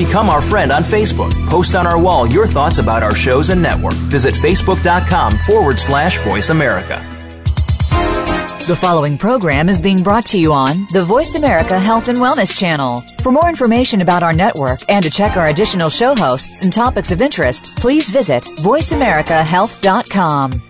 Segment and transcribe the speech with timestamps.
[0.00, 1.30] Become our friend on Facebook.
[1.50, 3.92] Post on our wall your thoughts about our shows and network.
[4.08, 7.06] Visit facebook.com forward slash voice America.
[8.66, 12.58] The following program is being brought to you on the Voice America Health and Wellness
[12.58, 13.04] Channel.
[13.22, 17.12] For more information about our network and to check our additional show hosts and topics
[17.12, 20.69] of interest, please visit voiceamericahealth.com.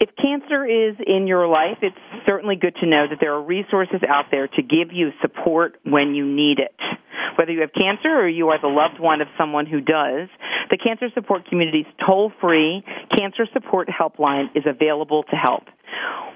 [0.00, 4.00] If cancer is in your life, it's certainly good to know that there are resources
[4.08, 6.74] out there to give you support when you need it.
[7.36, 10.30] Whether you have cancer or you are the loved one of someone who does,
[10.70, 15.64] the Cancer Support Community's toll-free cancer support helpline is available to help.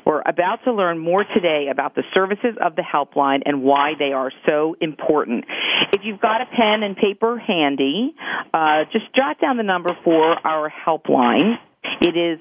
[0.04, 4.12] We're about to learn more today about the services of the helpline and why they
[4.12, 5.44] are so important.
[5.92, 8.14] If you've got a pen and paper handy,
[8.52, 11.56] uh, just jot down the number for our helpline.
[12.00, 12.40] It is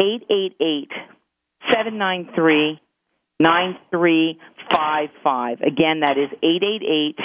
[0.00, 0.90] 888
[1.70, 2.80] 793
[3.40, 5.60] 9355.
[5.60, 7.20] Again, that is 888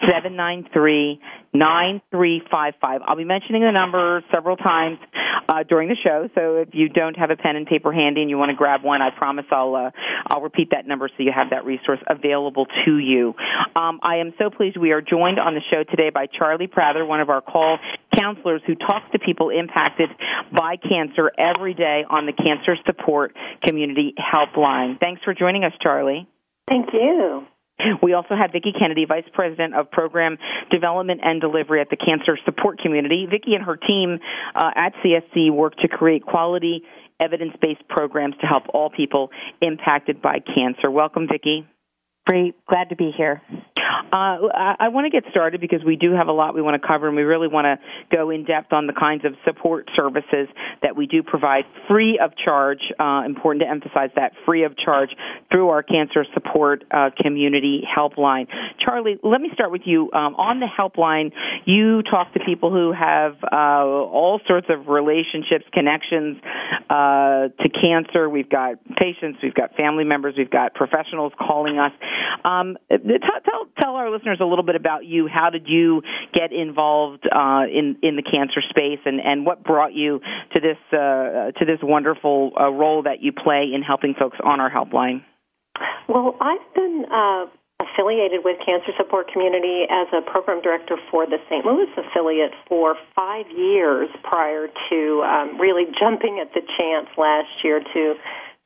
[0.00, 1.20] 793
[1.54, 3.00] 9355.
[3.06, 4.98] I'll be mentioning the number several times
[5.48, 8.30] uh, during the show, so if you don't have a pen and paper handy and
[8.30, 9.90] you want to grab one, I promise I'll uh,
[10.26, 13.34] I'll repeat that number so you have that resource available to you.
[13.74, 17.04] Um, I am so pleased we are joined on the show today by Charlie Prather,
[17.06, 17.78] one of our call
[18.14, 20.10] counselors who talks to people impacted
[20.52, 24.98] by cancer every day on the Cancer Support Community Helpline.
[25.00, 26.28] Thanks for joining us, Charlie.
[26.68, 27.46] Thank you.
[28.02, 30.36] We also have Vicki Kennedy, Vice President of Program
[30.70, 33.26] Development and Delivery at the Cancer Support Community.
[33.30, 34.18] Vicki and her team
[34.54, 36.82] uh, at CSC work to create quality,
[37.20, 39.30] evidence-based programs to help all people
[39.60, 40.90] impacted by cancer.
[40.90, 41.66] Welcome, Vicki.
[42.26, 42.54] Great.
[42.66, 43.42] Glad to be here.
[44.12, 46.80] Uh, I, I want to get started because we do have a lot we want
[46.80, 49.88] to cover, and we really want to go in depth on the kinds of support
[49.96, 50.48] services
[50.82, 52.80] that we do provide free of charge.
[52.98, 55.10] Uh, important to emphasize that free of charge
[55.50, 58.46] through our cancer support uh, community helpline.
[58.84, 60.10] Charlie, let me start with you.
[60.12, 61.32] Um, on the helpline,
[61.64, 66.38] you talk to people who have uh, all sorts of relationships, connections
[66.90, 68.28] uh, to cancer.
[68.28, 71.92] We've got patients, we've got family members, we've got professionals calling us.
[72.44, 75.28] Um, tell, tell, tell our listeners a little bit about you.
[75.28, 76.02] How did you
[76.32, 80.20] get involved uh, in in the cancer space, and and what brought you
[80.54, 84.60] to this uh, to this wonderful uh, role that you play in helping folks on
[84.60, 85.22] our helpline?
[86.08, 87.46] Well, I've been uh,
[87.78, 91.64] affiliated with Cancer Support Community as a program director for the St.
[91.64, 97.80] Louis affiliate for five years prior to um, really jumping at the chance last year
[97.80, 98.14] to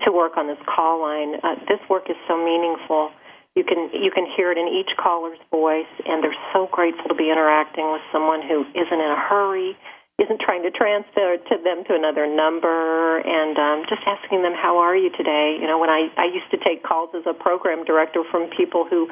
[0.06, 1.36] to work on this call line.
[1.44, 3.12] Uh, this work is so meaningful
[3.54, 7.14] you can you can hear it in each caller's voice, and they're so grateful to
[7.14, 9.76] be interacting with someone who isn't in a hurry,
[10.16, 14.78] isn't trying to transfer to them to another number, and um, just asking them how
[14.78, 15.60] are you today.
[15.60, 18.88] You know, when I I used to take calls as a program director from people
[18.88, 19.08] who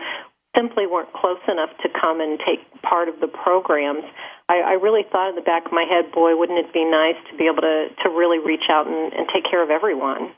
[0.57, 4.03] simply weren't close enough to come and take part of the programs.
[4.49, 7.15] I, I really thought in the back of my head, boy, wouldn't it be nice
[7.31, 10.35] to be able to to really reach out and, and take care of everyone.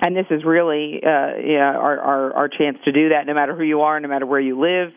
[0.00, 3.26] And this is really uh, yeah, our, our our chance to do that.
[3.26, 4.92] No matter who you are, no matter where you live,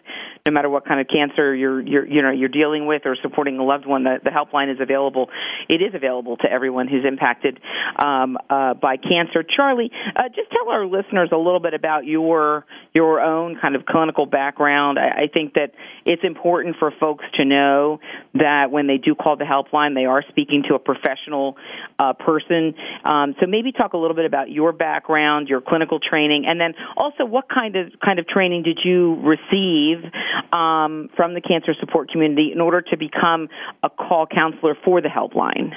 [0.46, 3.58] no matter what kind of cancer you're you're you know you're dealing with or supporting
[3.60, 5.30] a loved one, the, the helpline is available.
[5.70, 7.60] It is available to everyone who's impacted
[7.98, 9.44] um, uh, by cancer.
[9.44, 13.86] Charlie, uh, just tell our listeners a little bit about your your own kind of
[13.86, 14.98] clinical background.
[14.98, 15.72] I, I think that
[16.06, 18.00] it's important for folks to know
[18.34, 21.58] that when they do call the helpline, they are speaking to a professional
[22.00, 22.74] uh, person.
[23.06, 26.74] Um, so maybe talk a little bit about your background, your clinical training, and then
[26.98, 30.02] also what kind of kind of training did you receive
[30.52, 33.48] um, from the cancer support community in order to become
[33.84, 35.70] a call counselor for the helpline?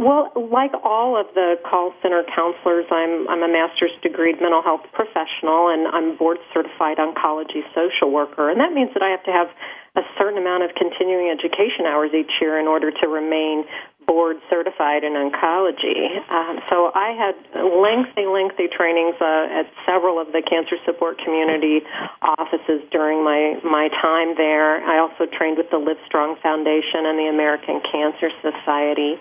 [0.00, 4.82] Well, like all of the call center counselors, I'm I'm a master's degree mental health
[4.92, 9.30] professional, and I'm board certified oncology social worker, and that means that I have to
[9.30, 9.46] have
[9.94, 13.62] a certain amount of continuing education hours each year in order to remain
[14.06, 16.20] board certified in oncology.
[16.30, 21.80] Um, so I had lengthy, lengthy trainings uh, at several of the cancer support community
[22.22, 24.84] offices during my my time there.
[24.84, 29.16] I also trained with the Livestrong Foundation and the American Cancer Society,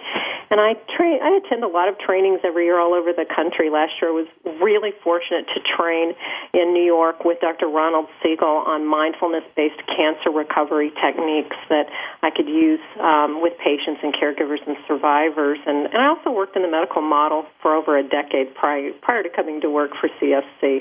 [0.50, 1.20] and I train.
[1.22, 3.70] I attend a lot of trainings every year all over the country.
[3.70, 4.30] Last year I was
[4.62, 6.14] really fortunate to train
[6.54, 7.68] in New York with Dr.
[7.68, 11.88] Ronald Siegel on mindfulness-based cancer recovery techniques that
[12.22, 15.60] I could use um, with patients and caregivers and survivors.
[15.66, 19.24] And, and I also worked in the medical model for over a decade prior, prior
[19.24, 20.80] to coming to work for CSC.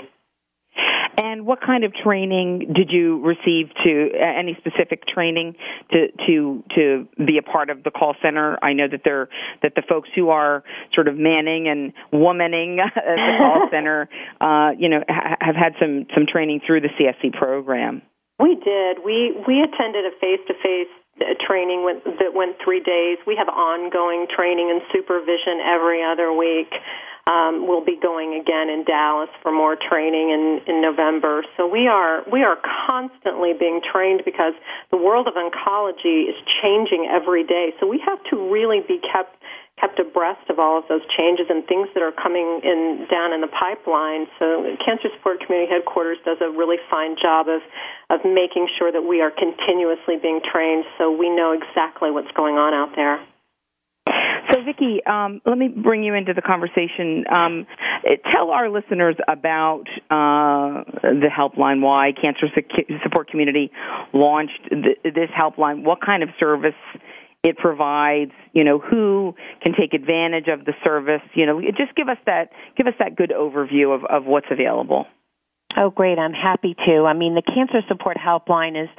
[1.14, 5.54] And what kind of training did you receive to uh, any specific training
[5.90, 8.58] to to to be a part of the call center?
[8.64, 9.28] I know that there
[9.62, 10.64] that the folks who are
[10.94, 14.08] sort of manning and womaning the call center,
[14.40, 18.00] uh, you know, ha- have had some some training through the CSC program.
[18.40, 19.04] We did.
[19.04, 20.88] We we attended a face to face
[21.46, 23.18] training went, that went three days.
[23.26, 26.72] We have ongoing training and supervision every other week.
[27.26, 31.44] Um, we'll be going again in Dallas for more training in, in November.
[31.56, 34.54] So we are we are constantly being trained because
[34.90, 37.74] the world of oncology is changing every day.
[37.78, 39.38] So we have to really be kept
[39.80, 43.40] kept abreast of all of those changes and things that are coming in down in
[43.40, 44.26] the pipeline.
[44.38, 47.62] So Cancer Support Community Headquarters does a really fine job of
[48.10, 52.56] of making sure that we are continuously being trained so we know exactly what's going
[52.56, 53.24] on out there.
[54.50, 57.24] So, Vicki, um, let me bring you into the conversation.
[57.32, 57.66] Um,
[58.34, 61.80] tell our listeners about uh, the helpline.
[61.80, 62.48] Why Cancer
[63.02, 63.70] Support Community
[64.12, 65.84] launched this helpline?
[65.84, 66.74] What kind of service
[67.42, 72.08] it provides, you know, who can take advantage of the service, you know, just give
[72.08, 75.06] us that give us that good overview of, of what's available.
[75.74, 76.18] Oh, great.
[76.18, 77.04] I'm happy to.
[77.06, 78.90] I mean, the Cancer Support Helpline is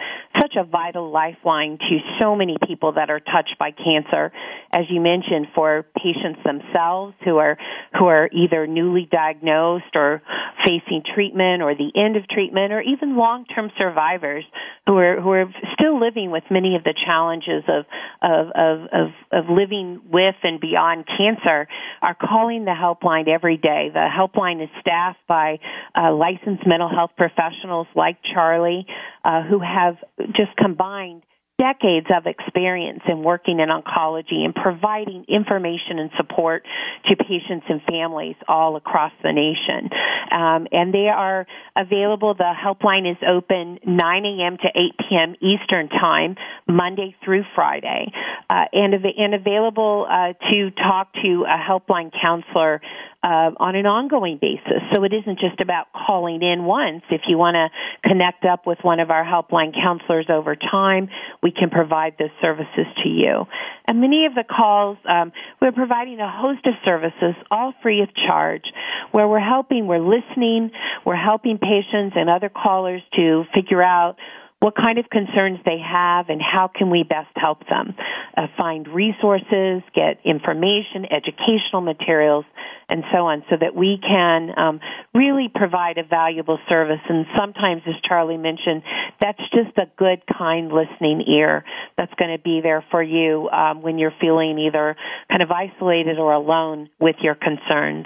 [0.42, 4.31] such a vital lifeline to so many people that are touched by cancer.
[4.72, 7.58] As you mentioned, for patients themselves who are,
[7.98, 10.24] who are either newly diagnosed or
[10.66, 14.44] facing treatment or the end of treatment or even long-term survivors
[14.88, 17.86] who are, who are still living with many of the challenges of,
[18.24, 21.68] of, of, of, of living with and beyond cancer
[22.02, 23.92] are calling the helpline every day.
[23.94, 25.60] The helpline is staffed by
[25.96, 28.86] licensed mental health professionals like Charlie,
[29.24, 29.98] uh, who have
[30.36, 31.24] just combined
[31.60, 36.63] decades of experience in working in oncology and providing information and support
[37.06, 39.89] to patients and families all across the nation.
[40.31, 41.45] Um, and they are
[41.77, 42.33] available.
[42.33, 44.57] The helpline is open 9 a.m.
[44.57, 45.36] to 8 p.m.
[45.42, 46.36] Eastern Time,
[46.68, 48.12] Monday through Friday,
[48.50, 52.81] uh, and, and available uh, to talk to a helpline counselor
[53.24, 54.84] uh, on an ongoing basis.
[54.92, 57.04] So it isn't just about calling in once.
[57.10, 57.70] If you want to
[58.08, 61.08] connect up with one of our helpline counselors over time,
[61.42, 63.46] we can provide those services to you.
[63.88, 65.31] And many of the calls, um,
[65.62, 68.65] we're providing a host of services, all free of charge,
[69.12, 70.72] where we're helping, we're listening,
[71.06, 74.18] we're helping patients and other callers to figure out
[74.63, 77.94] what kind of concerns they have and how can we best help them
[78.38, 82.46] uh, find resources, get information, educational materials,
[82.93, 84.79] and so on, so that we can um,
[85.15, 87.01] really provide a valuable service.
[87.09, 88.83] And sometimes, as Charlie mentioned,
[89.19, 91.65] that's just a good, kind, listening ear
[91.97, 94.95] that's going to be there for you um, when you're feeling either
[95.27, 98.05] kind of isolated or alone with your concerns.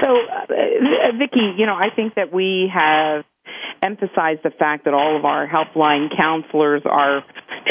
[0.00, 3.24] So, uh, Vicki, you know, I think that we have
[3.82, 7.22] emphasize the fact that all of our helpline counselors are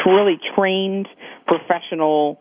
[0.02, 1.08] truly trained
[1.46, 2.40] professional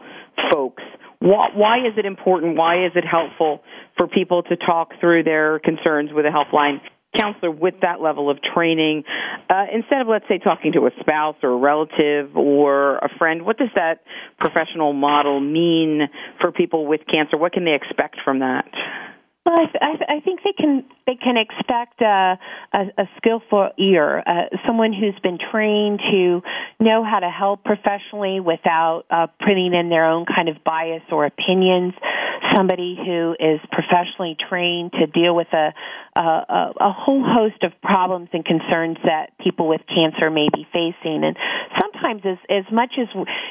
[0.50, 0.82] folks.
[1.23, 2.57] Why is it important?
[2.57, 3.62] Why is it helpful
[3.97, 6.81] for people to talk through their concerns with a helpline
[7.17, 9.05] counselor with that level of training
[9.50, 13.45] uh, instead of, let's say, talking to a spouse or a relative or a friend?
[13.45, 14.00] What does that
[14.38, 16.09] professional model mean
[16.41, 17.37] for people with cancer?
[17.37, 18.64] What can they expect from that?
[19.44, 22.38] Well, I, th- I think they can they can expect a,
[22.72, 26.42] a, a skillful ear, uh, someone who's been trained to
[26.78, 31.26] know how to help professionally without uh, putting in their own kind of bias or
[31.26, 31.92] opinions.
[32.54, 35.72] Somebody who is professionally trained to deal with a,
[36.16, 41.25] a, a whole host of problems and concerns that people with cancer may be facing.
[41.25, 41.37] And
[41.80, 43.08] sometimes, as as much as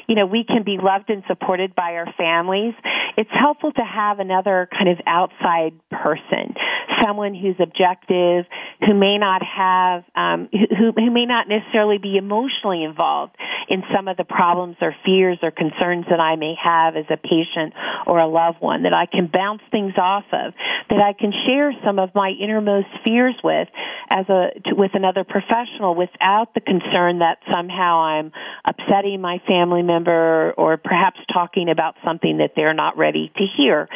[0.08, 2.74] you know, we can be loved and supported by our families.
[3.18, 6.56] It's helpful to have another kind of outside person,
[7.04, 8.46] someone who's objective,
[8.86, 13.36] who may not have, um, who, who may not necessarily be emotionally involved
[13.70, 17.18] in some of the problems or fears or concerns that I may have as a
[17.18, 17.74] patient
[18.08, 20.54] or a loved one, that I can bounce things off of,
[20.90, 23.68] that I can share some of my innermost fears with
[24.10, 28.32] as a, to, with another professional without the concern that somehow I'm
[28.66, 33.88] upsetting my family member or perhaps talking about something that they're not ready to hear.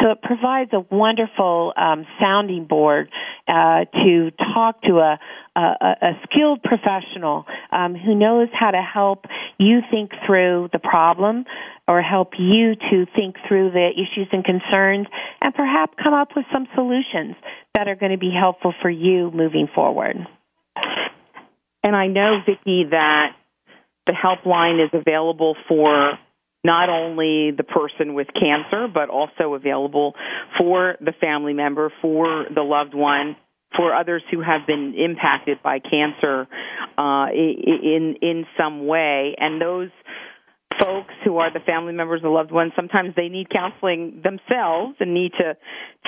[0.00, 3.10] So it provides a wonderful um, sounding board
[3.46, 5.18] uh, to talk to a,
[5.56, 9.26] a, a skilled professional um, who knows how to help
[9.62, 11.44] you think through the problem
[11.88, 15.06] or help you to think through the issues and concerns
[15.40, 17.34] and perhaps come up with some solutions
[17.74, 20.16] that are going to be helpful for you moving forward.
[21.84, 23.32] And I know, Vicki, that
[24.06, 26.12] the helpline is available for
[26.64, 30.14] not only the person with cancer, but also available
[30.58, 33.36] for the family member, for the loved one,
[33.76, 36.46] for others who have been impacted by cancer
[36.98, 39.90] uh, in in some way, and those
[40.82, 45.14] folks who are the family members the loved ones sometimes they need counseling themselves and
[45.14, 45.54] need to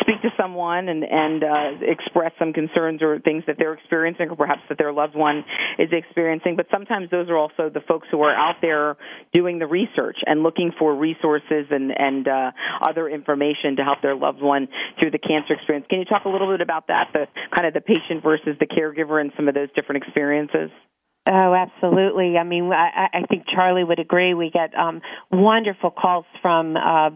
[0.01, 4.37] speak to someone and and uh, express some concerns or things that they're experiencing or
[4.37, 5.45] perhaps that their loved one
[5.79, 6.57] is experiencing.
[6.57, 8.97] But sometimes those are also the folks who are out there
[9.33, 12.51] doing the research and looking for resources and and uh,
[12.83, 15.87] other information to help their loved one through the cancer experience.
[15.89, 18.67] Can you talk a little bit about that the kind of the patient versus the
[18.67, 20.71] caregiver and some of those different experiences
[21.27, 22.37] Oh, absolutely.
[22.37, 24.35] I mean, I, I think Charlie would agree.
[24.35, 25.01] We get um,
[25.33, 27.11] wonderful calls from uh,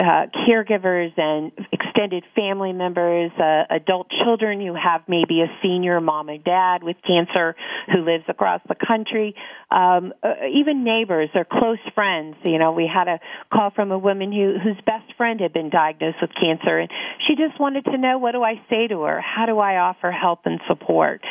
[0.00, 6.28] uh, caregivers and extended family members, uh, adult children who have maybe a senior mom
[6.28, 7.54] or dad with cancer
[7.92, 9.36] who lives across the country,
[9.70, 12.34] um, uh, even neighbors or close friends.
[12.42, 13.20] You know, we had a
[13.52, 16.90] call from a woman who whose best friend had been diagnosed with cancer, and
[17.28, 19.20] she just wanted to know what do I say to her?
[19.20, 21.22] How do I offer help and support?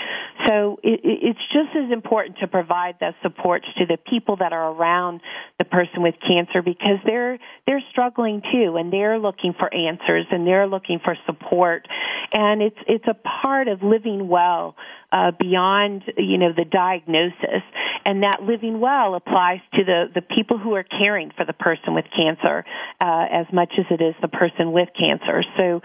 [0.47, 4.71] So it, it's just as important to provide those supports to the people that are
[4.71, 5.21] around
[5.57, 10.45] the person with cancer because they're they're struggling too and they're looking for answers and
[10.45, 11.87] they're looking for support.
[12.31, 14.75] And it's it's a part of living well
[15.11, 17.63] uh, beyond you know the diagnosis.
[18.05, 21.93] And that living well applies to the the people who are caring for the person
[21.93, 22.63] with cancer
[23.01, 25.43] uh, as much as it is the person with cancer.
[25.57, 25.81] So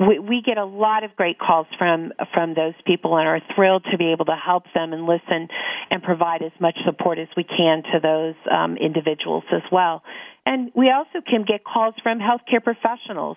[0.00, 3.84] we, we get a lot of great calls from from those people and are thrilled
[3.90, 5.48] to be able to help them and listen
[5.90, 10.02] and provide as much support as we can to those um, individuals as well.
[10.48, 13.36] And we also can get calls from healthcare professionals,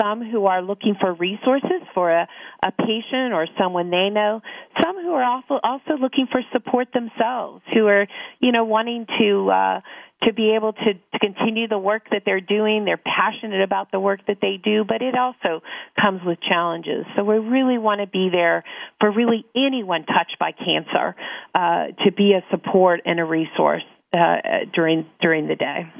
[0.00, 2.26] some who are looking for resources for a,
[2.64, 4.40] a patient or someone they know,
[4.82, 8.06] some who are also also looking for support themselves, who are
[8.40, 9.80] you know wanting to uh,
[10.22, 12.86] to be able to, to continue the work that they're doing.
[12.86, 15.62] They're passionate about the work that they do, but it also
[16.00, 17.04] comes with challenges.
[17.14, 18.64] So we really want to be there
[19.00, 21.14] for really anyone touched by cancer
[21.54, 25.92] uh, to be a support and a resource uh, during during the day.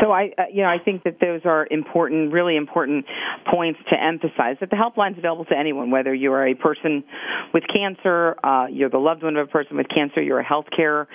[0.00, 3.04] So I, uh, you know, I think that those are important, really important
[3.50, 4.56] points to emphasize.
[4.60, 7.04] That the helpline is available to anyone, whether you are a person
[7.52, 11.06] with cancer, uh, you're the loved one of a person with cancer, you're a healthcare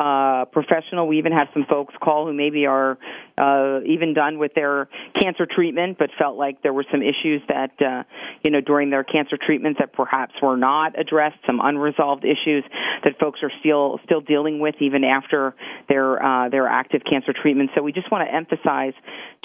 [0.00, 1.06] uh, professional.
[1.06, 2.96] We even have some folks call who maybe are
[3.36, 4.88] uh, even done with their
[5.20, 8.04] cancer treatment, but felt like there were some issues that uh,
[8.42, 12.64] you know during their cancer treatment that perhaps were not addressed, some unresolved issues
[13.04, 15.54] that folks are still still dealing with even after
[15.90, 17.70] their uh, their active cancer treatment.
[17.74, 18.94] So we just want to emphasize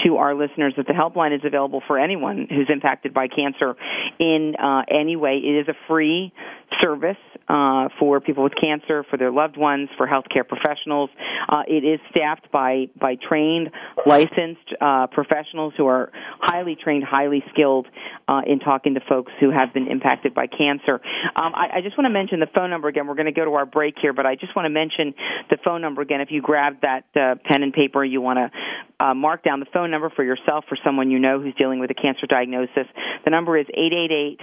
[0.03, 3.75] to our listeners that the helpline is available for anyone who's impacted by cancer
[4.19, 5.41] in uh, any way.
[5.43, 6.33] It is a free
[6.81, 11.09] service uh, for people with cancer, for their loved ones, for healthcare professionals.
[11.47, 13.69] Uh, it is staffed by by trained,
[14.05, 17.87] licensed uh, professionals who are highly trained, highly skilled
[18.27, 20.99] uh, in talking to folks who have been impacted by cancer.
[21.35, 23.05] Um, I, I, just want to mention the phone number again.
[23.07, 25.13] We're going to go to our break here, but I just want to mention
[25.49, 26.21] the phone number again.
[26.21, 28.51] If you grab that uh, pen and paper, you want to
[28.99, 31.91] uh, mark down the phone number for yourself, for someone you know who's dealing with
[31.91, 32.87] a cancer diagnosis.
[33.23, 34.39] The number is eight eight eight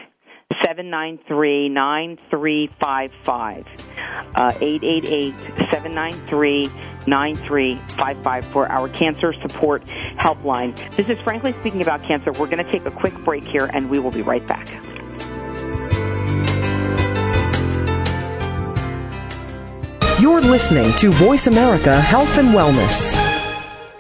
[0.61, 3.66] 793 9355.
[4.37, 5.34] 888
[5.70, 6.70] 793
[7.06, 9.84] 9355 for our cancer support
[10.18, 10.76] helpline.
[10.96, 12.32] This is Frankly Speaking About Cancer.
[12.32, 14.68] We're going to take a quick break here and we will be right back.
[20.20, 23.31] You're listening to Voice America Health and Wellness.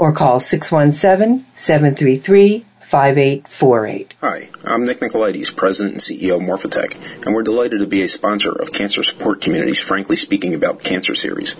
[0.00, 4.14] or call 617 733 5848.
[4.22, 8.08] Hi, I'm Nick Nicolaides, President and CEO of Morphotek, and we're delighted to be a
[8.08, 11.54] sponsor of Cancer Support Communities, Frankly Speaking About Cancer series.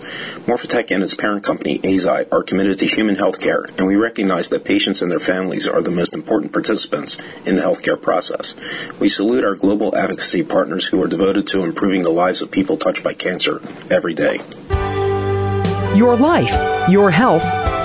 [0.47, 4.49] Morphotek and its parent company, Eisai, are committed to human health care, and we recognize
[4.49, 8.55] that patients and their families are the most important participants in the healthcare process.
[8.99, 12.75] We salute our global advocacy partners who are devoted to improving the lives of people
[12.75, 14.39] touched by cancer every day.
[15.95, 17.43] Your life, your health,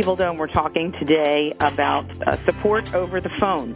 [0.00, 3.74] Thiboldeaux, and we're talking today about uh, support over the phone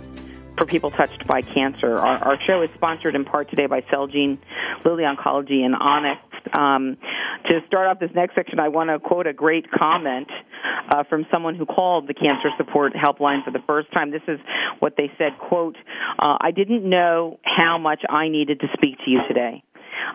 [0.57, 1.99] for people touched by cancer.
[1.99, 4.39] Our, our, show is sponsored in part today by Celgene,
[4.87, 6.23] Lilly Oncology, and Onyx.
[6.55, 6.97] Um,
[7.51, 10.29] to start off this next section, I want to quote a great comment
[10.89, 14.11] uh, from someone who called the cancer support helpline for the first time.
[14.11, 14.39] This is
[14.79, 15.77] what they said, quote,
[16.19, 19.63] uh, I didn't know how much I needed to speak to you today.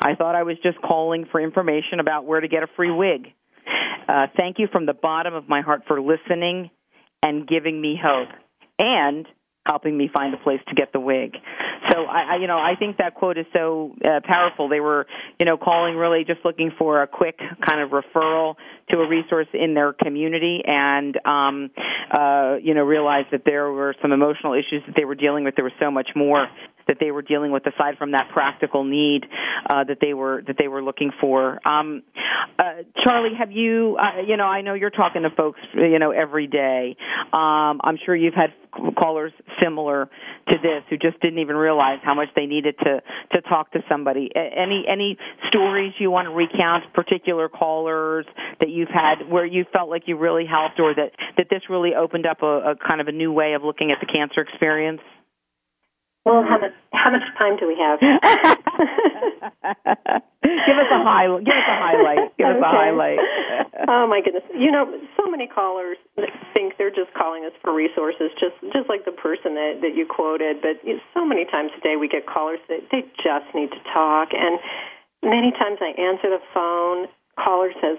[0.02, 3.34] I thought I was just calling for information about where to get a free wig.
[4.08, 6.70] Uh, thank you from the bottom of my heart for listening
[7.22, 8.30] and giving me hope
[8.78, 9.28] and
[9.66, 11.36] helping me find a place to get the wig.
[11.92, 14.68] So I, I you know, I think that quote is so uh, powerful.
[14.68, 15.06] They were,
[15.40, 18.56] you know, calling really just looking for a quick kind of referral
[18.90, 21.70] to a resource in their community and um
[22.12, 25.56] uh you know realized that there were some emotional issues that they were dealing with
[25.56, 26.48] there was so much more
[26.90, 29.26] that they were dealing with aside from that practical need
[29.70, 31.66] uh, that they were that they were looking for.
[31.66, 32.02] Um,
[32.58, 36.12] uh, Charlie, have you uh, you know I know you're talking to folks you know
[36.12, 36.98] every day.
[37.32, 38.50] Um, I'm sure you've had
[38.98, 40.10] callers similar
[40.48, 43.02] to this who just didn't even realize how much they needed to
[43.34, 44.30] to talk to somebody.
[44.36, 46.92] Any any stories you want to recount?
[46.94, 48.26] Particular callers
[48.60, 51.94] that you've had where you felt like you really helped, or that that this really
[51.96, 55.02] opened up a, a kind of a new way of looking at the cancer experience.
[56.30, 57.98] Well, how much how much time do we have?
[58.06, 58.14] give
[60.78, 61.26] us a high.
[61.26, 62.38] Give us a highlight.
[62.38, 62.54] Give okay.
[62.54, 63.18] us a highlight.
[63.90, 64.46] oh my goodness!
[64.54, 64.86] You know,
[65.18, 65.98] so many callers
[66.54, 70.06] think they're just calling us for resources, just just like the person that that you
[70.06, 70.62] quoted.
[70.62, 73.74] But you know, so many times a day we get callers that they just need
[73.74, 74.62] to talk, and
[75.26, 77.10] many times I answer the phone.
[77.42, 77.98] Caller says,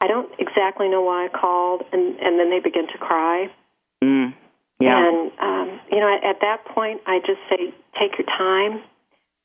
[0.00, 3.50] "I don't exactly know why I called," and and then they begin to cry.
[3.98, 4.34] Mm.
[4.84, 4.98] Yeah.
[4.98, 8.82] And um, you know, at, at that point, I just say, take your time.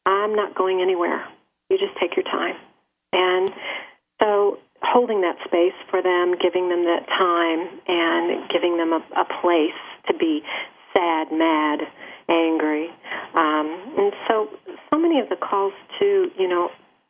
[0.05, 1.25] I'm not going anywhere.
[1.69, 2.55] You just take your time.
[3.13, 3.51] And
[4.21, 9.25] so, holding that space for them, giving them that time, and giving them a, a
[9.41, 10.41] place to be
[10.93, 11.79] sad, mad,
[12.29, 12.89] angry.
[13.33, 14.49] Um, and so,
[14.89, 16.69] so many of the calls too, you know,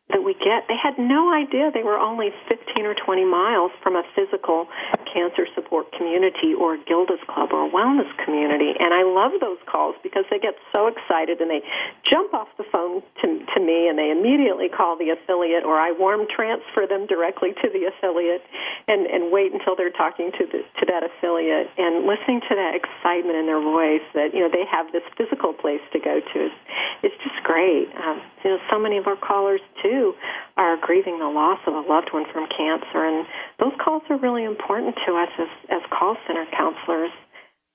[0.09, 3.95] that we get, they had no idea they were only 15 or 20 miles from
[3.95, 4.65] a physical
[5.05, 8.73] cancer support community or a Gilda's Club or a wellness community.
[8.73, 11.61] And I love those calls because they get so excited and they
[12.09, 15.91] jump off the phone to, to me and they immediately call the affiliate or I
[15.93, 18.41] warm transfer them directly to the affiliate
[18.87, 21.69] and, and wait until they're talking to, the, to that affiliate.
[21.77, 25.53] And listening to that excitement in their voice that, you know, they have this physical
[25.53, 26.39] place to go to
[27.03, 27.93] is just great.
[27.95, 29.98] Um, you know, so many of our callers, too,
[30.57, 33.01] are grieving the loss of a loved one from cancer.
[33.05, 33.25] And
[33.59, 37.11] those calls are really important to us as, as call center counselors.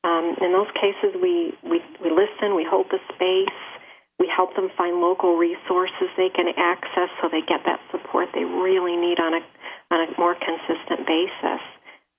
[0.04, 3.60] Um, in those cases, we, we, we listen, we hold the space,
[4.20, 8.44] we help them find local resources they can access so they get that support they
[8.44, 9.42] really need on a,
[9.90, 11.62] on a more consistent basis.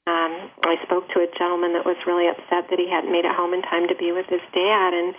[0.05, 3.33] Um, I spoke to a gentleman that was really upset that he hadn't made it
[3.33, 5.09] home in time to be with his dad, and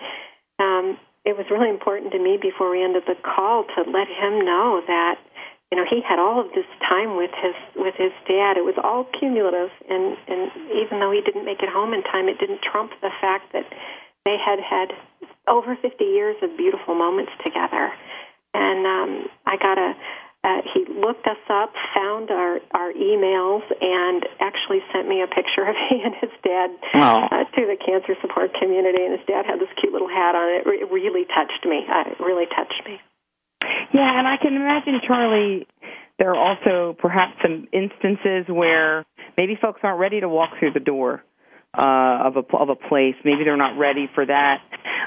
[0.62, 0.87] um,
[1.27, 4.81] it was really important to me before we ended the call to let him know
[4.87, 5.19] that
[5.71, 8.57] you know he had all of this time with his with his dad.
[8.57, 12.31] It was all cumulative and and even though he didn't make it home in time
[12.31, 13.67] it didn't trump the fact that
[14.25, 14.95] they had had
[15.51, 17.91] over 50 years of beautiful moments together.
[18.55, 19.11] And um
[19.45, 19.99] i got a
[20.47, 25.67] uh, he looked us up, found our, our emails, and actually sent me a picture
[25.67, 29.03] of he and his dad uh, to the cancer support community.
[29.03, 30.63] And his dad had this cute little hat on.
[30.63, 31.83] It, it really touched me.
[31.91, 33.01] Uh, it really touched me.
[33.93, 35.67] Yeah, and I can imagine, Charlie,
[36.19, 39.05] there are also perhaps some instances where
[39.37, 41.25] maybe folks aren't ready to walk through the door
[41.77, 43.15] uh, of a of a place.
[43.25, 44.62] Maybe they're not ready for that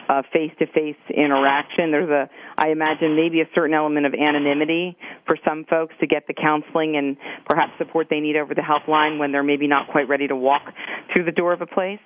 [0.07, 1.91] uh face to face interaction.
[1.91, 6.27] There's a, I imagine, maybe a certain element of anonymity for some folks to get
[6.27, 10.07] the counseling and perhaps support they need over the helpline when they're maybe not quite
[10.07, 10.63] ready to walk
[11.11, 11.99] through the door of a place.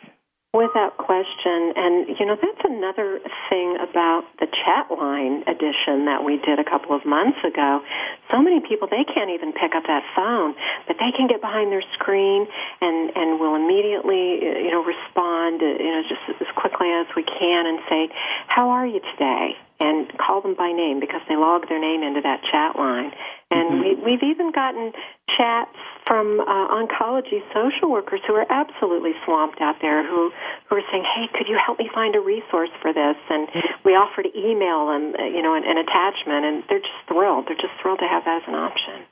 [0.54, 1.74] Without question.
[1.74, 3.18] And, you know, that's another
[3.50, 7.82] thing about the chat line edition that we did a couple of months ago.
[8.30, 10.54] So many people, they can't even pick up that phone,
[10.86, 12.46] but they can get behind their screen
[12.86, 17.66] and, and will immediately, you know, respond, you know, just as quickly as we can
[17.66, 18.14] and say,
[18.46, 19.58] how are you today?
[19.82, 23.10] And call them by name because they log their name into that chat line.
[23.50, 24.06] And mm-hmm.
[24.06, 24.94] we, we've even gotten
[25.34, 25.76] chats
[26.14, 30.30] from uh, oncology social workers who are absolutely swamped out there who,
[30.70, 33.18] who are saying, hey, could you help me find a resource for this?
[33.32, 33.48] And
[33.84, 37.50] we offer to email them, uh, you know, an, an attachment, and they're just thrilled.
[37.50, 39.03] They're just thrilled to have that as an option.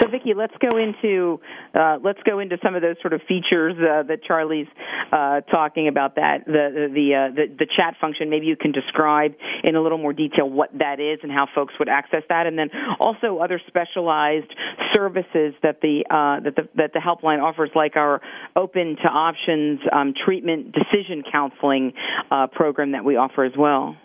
[0.00, 1.40] So, Vicki, let's go into
[1.74, 4.66] uh, let's go into some of those sort of features uh, that Charlie's
[5.12, 6.16] uh, talking about.
[6.16, 8.30] That the the, uh, the the chat function.
[8.30, 11.74] Maybe you can describe in a little more detail what that is and how folks
[11.78, 14.52] would access that, and then also other specialized
[14.92, 18.20] services that the uh, that the that the helpline offers, like our
[18.56, 21.92] open to options um, treatment decision counseling
[22.30, 23.96] uh, program that we offer as well.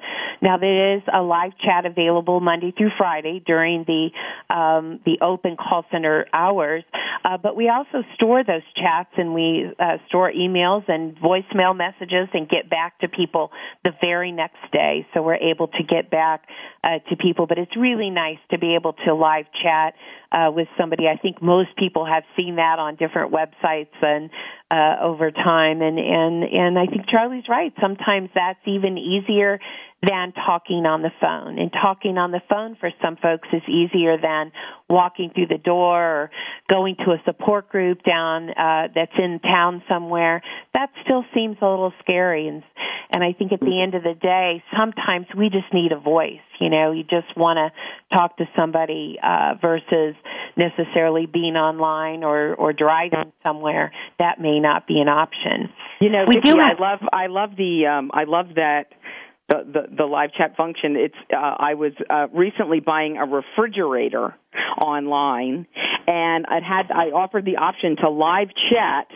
[0.42, 4.10] Now there is a live chat available Monday through Friday during the
[4.54, 6.84] um, the open call center hours,
[7.24, 12.28] uh, but we also store those chats and we uh, store emails and voicemail messages
[12.34, 13.52] and get back to people
[13.84, 15.06] the very next day.
[15.14, 16.48] So we're able to get back
[16.84, 19.94] uh, to people, but it's really nice to be able to live chat
[20.32, 21.08] uh, with somebody.
[21.08, 24.30] I think most people have seen that on different websites and
[24.70, 27.74] uh, over time, and and and I think Charlie's right.
[27.80, 29.60] Sometimes that's even easier
[30.04, 31.58] than talking on the phone.
[31.58, 34.52] And talking on the phone for some folks is easier than
[34.88, 36.32] walking through the door or
[36.70, 40.44] going to a support group down uh, that's in town somewhere.
[40.76, 42.48] That still seems a little scary.
[42.48, 42.62] And
[43.10, 46.44] and I think at the end of the day, sometimes we just need a voice.
[46.60, 50.16] You know, you just want to talk to somebody uh, versus
[50.56, 53.92] necessarily being online or or driving somewhere.
[54.20, 55.70] That may not be an option.
[56.00, 56.58] You know, we Vicki, do.
[56.60, 58.92] Have, I love I love the um, I love that
[59.50, 60.96] the, the, the live chat function.
[60.98, 64.36] It's uh, I was uh, recently buying a refrigerator
[64.80, 65.68] online,
[66.08, 69.08] and I had I offered the option to live chat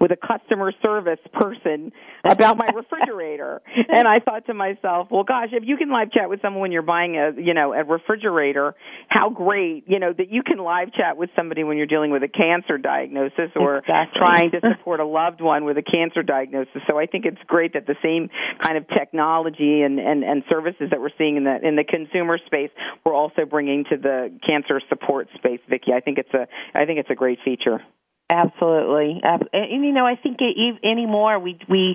[0.00, 1.92] with a customer service person
[2.24, 3.62] about my refrigerator.
[3.88, 6.72] and I thought to myself, well, gosh, if you can live chat with someone when
[6.72, 8.74] you're buying a, you know, a refrigerator,
[9.08, 12.22] how great, you know, that you can live chat with somebody when you're dealing with
[12.22, 14.18] a cancer diagnosis or exactly.
[14.18, 16.82] trying to support a loved one with a cancer diagnosis.
[16.88, 18.28] So I think it's great that the same
[18.62, 22.38] kind of technology and, and, and services that we're seeing in the, in the consumer
[22.46, 22.70] space,
[23.04, 25.92] we're also bringing to the cancer support space, Vicki.
[25.92, 27.80] I think it's a, I think it's a great feature.
[28.28, 30.38] Absolutely, and you know, I think
[30.82, 31.94] anymore we we,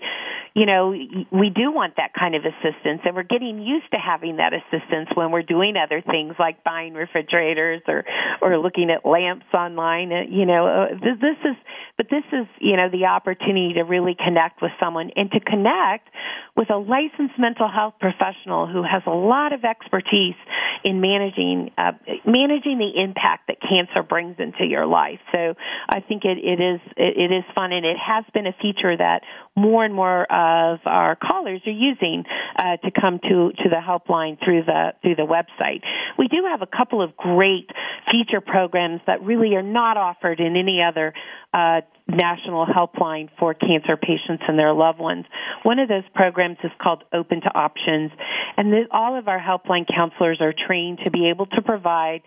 [0.54, 0.92] you know,
[1.30, 5.10] we do want that kind of assistance, and we're getting used to having that assistance
[5.14, 8.06] when we're doing other things like buying refrigerators or
[8.42, 10.14] or looking at lamps online.
[10.14, 11.58] Uh, you know, uh, this, this is,
[11.98, 16.08] but this is you know the opportunity to really connect with someone and to connect
[16.56, 20.40] with a licensed mental health professional who has a lot of expertise
[20.84, 21.92] in managing uh,
[22.26, 25.20] managing the impact that cancer brings into your life.
[25.34, 25.56] So
[25.90, 28.54] I think think it, it is it, it is fun, and it has been a
[28.62, 29.22] feature that
[29.56, 32.24] more and more of our callers are using
[32.58, 35.82] uh, to come to to the helpline through the through the website.
[36.18, 37.70] We do have a couple of great
[38.12, 41.14] feature programs that really are not offered in any other
[41.54, 45.26] uh, national helpline for cancer patients and their loved ones.
[45.64, 48.12] One of those programs is called Open to Options,
[48.58, 52.22] and all of our helpline counselors are trained to be able to provide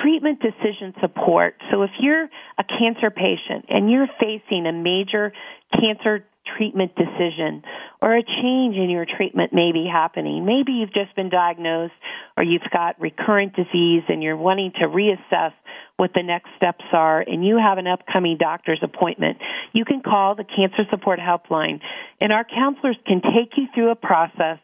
[0.00, 1.54] treatment decision support.
[1.70, 5.32] So if you're a cancer patient and you're facing a major
[5.78, 6.24] cancer
[6.56, 7.62] treatment decision
[8.00, 10.44] or a change in your treatment may be happening.
[10.44, 11.94] Maybe you've just been diagnosed
[12.36, 15.52] or you've got recurrent disease and you're wanting to reassess
[15.96, 19.38] what the next steps are and you have an upcoming doctor's appointment.
[19.72, 21.80] You can call the Cancer Support Helpline
[22.20, 24.58] and our counselors can take you through a process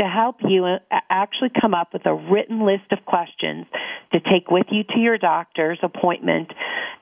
[0.00, 0.78] to help you uh,
[1.10, 3.66] actually come up with a written list of questions
[4.12, 6.50] to take with you to your doctor's appointment,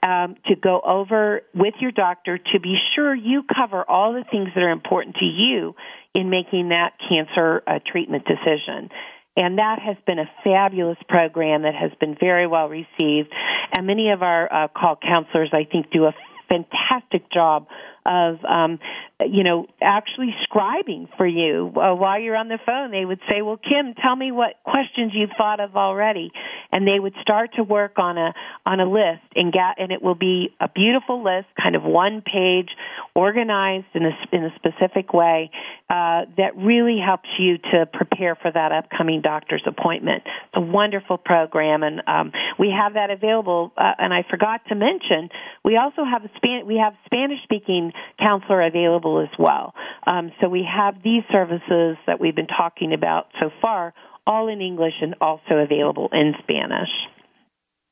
[0.02, 4.48] um, to go over with your doctor to be sure you cover all the things
[4.54, 5.74] that are important to you
[6.14, 8.90] in making that cancer uh, treatment decision.
[9.36, 13.32] And that has been a fabulous program that has been very well received.
[13.72, 16.14] And many of our uh, call counselors, I think, do a
[16.48, 17.68] fantastic job
[18.04, 18.80] of um,
[19.20, 22.90] you know actually scribing for you uh, while you're on the phone.
[22.90, 26.30] They would say, "Well, Kim, tell me what questions you've thought of already,"
[26.70, 28.32] and they would start to work on a
[28.64, 32.22] on a list and get and it will be a beautiful list, kind of one
[32.22, 32.68] page,
[33.14, 35.50] organized in a in a specific way
[35.90, 40.22] uh, that really helps you to prepare for that upcoming doctor's appointment.
[40.26, 43.72] It's a wonderful program, and um, we have that available.
[43.76, 45.30] Uh, and I forgot to mention,
[45.64, 49.74] we also have a Span- we have Spanish speaking counselor available as well.
[50.06, 53.94] Um, so we have these services that we've been talking about so far,
[54.26, 56.90] all in English and also available in Spanish.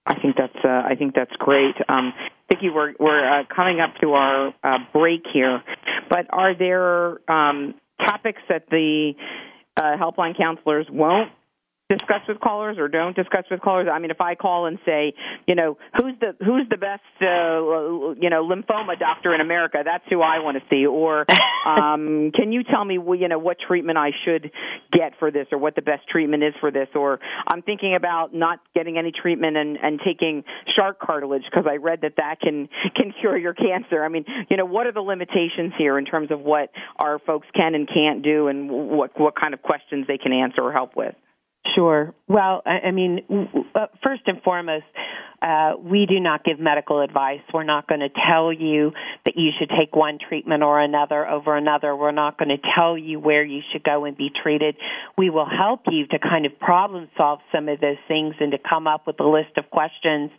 [0.07, 1.75] I think that's uh, I think that's great.
[1.89, 2.13] Um,
[2.49, 5.63] Vicki, we're we're uh, coming up to our uh, break here,
[6.09, 9.15] but are there um, topics that the
[9.77, 11.33] uh, helpline counselors won't
[11.89, 13.89] discuss with callers or don't discuss with callers?
[13.91, 15.15] I mean, if I call and say,
[15.47, 19.83] you know, who's the who's the best, uh, you know, lymphoma doctor in America?
[19.85, 20.87] That's who I want to see.
[20.87, 21.27] Or
[21.67, 24.51] um, can you tell me, you know, what treatment I should
[24.93, 26.89] get for this, or what the best treatment is for this?
[26.95, 30.43] Or I'm thinking about not getting any treatment and and taking
[30.75, 34.05] shark cartilage because I read that that can can cure your cancer.
[34.05, 37.47] I mean, you know, what are the limitations here in terms of what our folks
[37.55, 40.97] can and can't do, and what what kind of questions they can answer or help
[40.97, 41.15] with?
[41.75, 42.15] Sure.
[42.29, 43.21] Well, I, mean,
[43.75, 44.85] uh, first and foremost,
[45.43, 47.41] uh, we do not give medical advice.
[47.53, 48.93] We're not going to tell you
[49.25, 51.95] that you should take one treatment or another over another.
[51.95, 54.77] We're not going to tell you where you should go and be treated.
[55.19, 58.59] We will help you to kind of problem solve some of those things and to
[58.59, 60.31] come up with a list of questions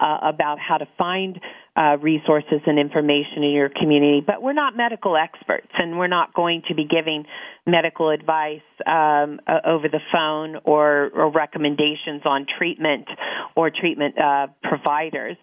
[0.00, 1.40] uh, about how to find
[1.76, 4.22] uh, resources and information in your community.
[4.24, 7.24] But we're not medical experts, and we're not going to be giving
[7.66, 13.08] medical advice um, uh, over the phone or, or, recommendations on treatment
[13.56, 15.36] or treatment uh, providers.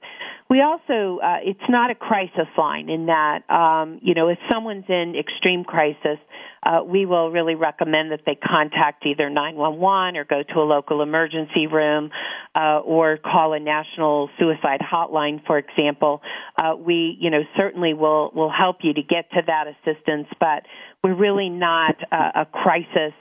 [0.52, 4.84] We also, uh, it's not a crisis line in that, um, you know, if someone's
[4.90, 6.20] in extreme crisis,
[6.62, 11.04] uh, we will really recommend that they contact either 911 or go to a local
[11.04, 12.10] emergency room
[12.54, 16.22] uh, or call a national suicide hotline, for example.
[16.58, 20.64] Uh, we, you know, certainly will will help you to get to that assistance, but
[21.02, 23.14] we're really not a crisis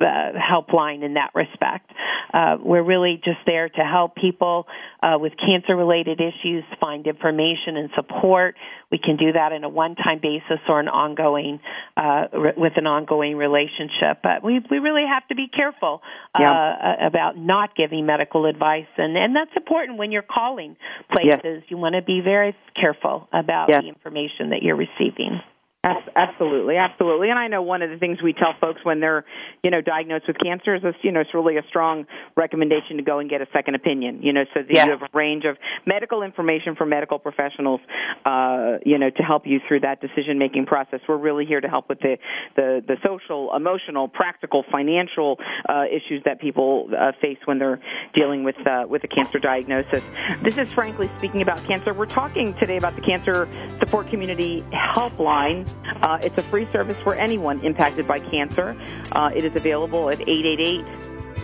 [0.00, 1.90] uh, helpline in that respect.
[2.32, 4.66] Uh, we're really just there to help people
[5.02, 8.54] uh, with cancer related issues find information and support.
[8.90, 11.60] We can do that in a one time basis or an ongoing
[11.96, 14.20] uh, re- with an ongoing relationship.
[14.22, 16.02] But we we really have to be careful
[16.34, 17.06] uh, yeah.
[17.06, 20.76] about not giving medical advice, and and that's important when you're calling
[21.10, 21.40] places.
[21.44, 21.62] Yes.
[21.68, 23.82] You want to be very careful about yes.
[23.82, 25.40] the information that you're receiving.
[25.84, 27.30] Absolutely, absolutely.
[27.30, 29.24] And I know one of the things we tell folks when they're,
[29.62, 33.20] you know, diagnosed with cancer is, you know, it's really a strong recommendation to go
[33.20, 34.20] and get a second opinion.
[34.22, 34.86] You know, so that yeah.
[34.86, 37.80] you have a range of medical information from medical professionals,
[38.26, 40.98] uh, you know, to help you through that decision making process.
[41.08, 42.18] We're really here to help with the
[42.56, 45.38] the, the social, emotional, practical, financial
[45.68, 47.80] uh, issues that people uh, face when they're
[48.14, 50.02] dealing with uh, with a cancer diagnosis.
[50.42, 51.94] This is frankly speaking about cancer.
[51.94, 55.67] We're talking today about the Cancer Support Community Helpline.
[56.02, 58.76] Uh, it's a free service for anyone impacted by cancer.
[59.12, 60.84] Uh, it is available at 888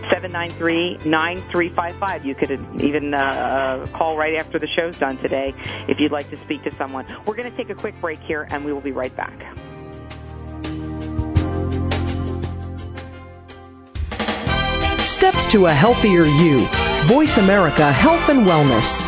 [0.09, 2.25] 793 9355.
[2.25, 5.53] You could even uh, uh, call right after the show's done today
[5.87, 7.05] if you'd like to speak to someone.
[7.25, 9.33] We're going to take a quick break here and we will be right back.
[15.05, 16.67] Steps to a healthier you.
[17.05, 19.07] Voice America Health and Wellness.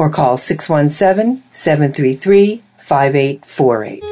[0.00, 4.02] or call 617 733 5848.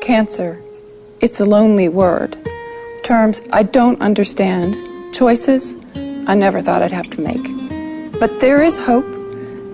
[0.00, 0.62] Cancer.
[1.20, 2.36] It's a lonely word.
[3.02, 4.76] Terms I don't understand.
[5.12, 5.74] Choices
[6.28, 7.42] I never thought I'd have to make.
[8.20, 9.04] But there is hope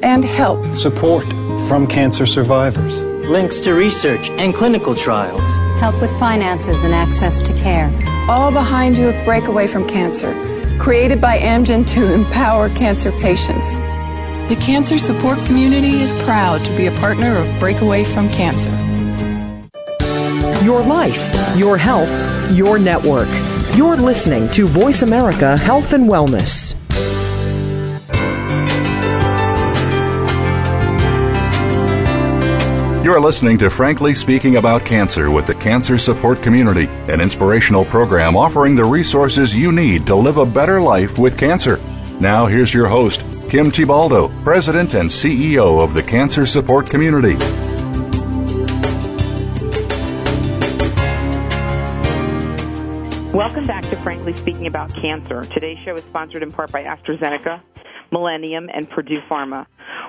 [0.02, 0.74] and help.
[0.74, 1.26] Support
[1.68, 3.02] from cancer survivors.
[3.28, 5.42] Links to research and clinical trials.
[5.80, 7.92] Help with finances and access to care.
[8.30, 10.32] All behind you at Breakaway from Cancer,
[10.78, 13.78] created by Amgen to empower cancer patients.
[14.48, 18.70] The cancer support community is proud to be a partner of Breakaway from Cancer.
[20.64, 22.08] Your life, your health,
[22.56, 23.28] your network.
[23.76, 26.74] You're listening to Voice America Health and Wellness.
[33.04, 38.34] You're listening to Frankly Speaking About Cancer with the Cancer Support Community, an inspirational program
[38.34, 41.78] offering the resources you need to live a better life with cancer.
[42.18, 47.34] Now, here's your host, Kim Thiboldeaux, President and CEO of the Cancer Support Community.
[53.32, 55.44] Welcome back to Frankly Speaking About Cancer.
[55.44, 57.62] Today's show is sponsored in part by AstraZeneca,
[58.10, 59.66] Millennium, and Purdue Pharma.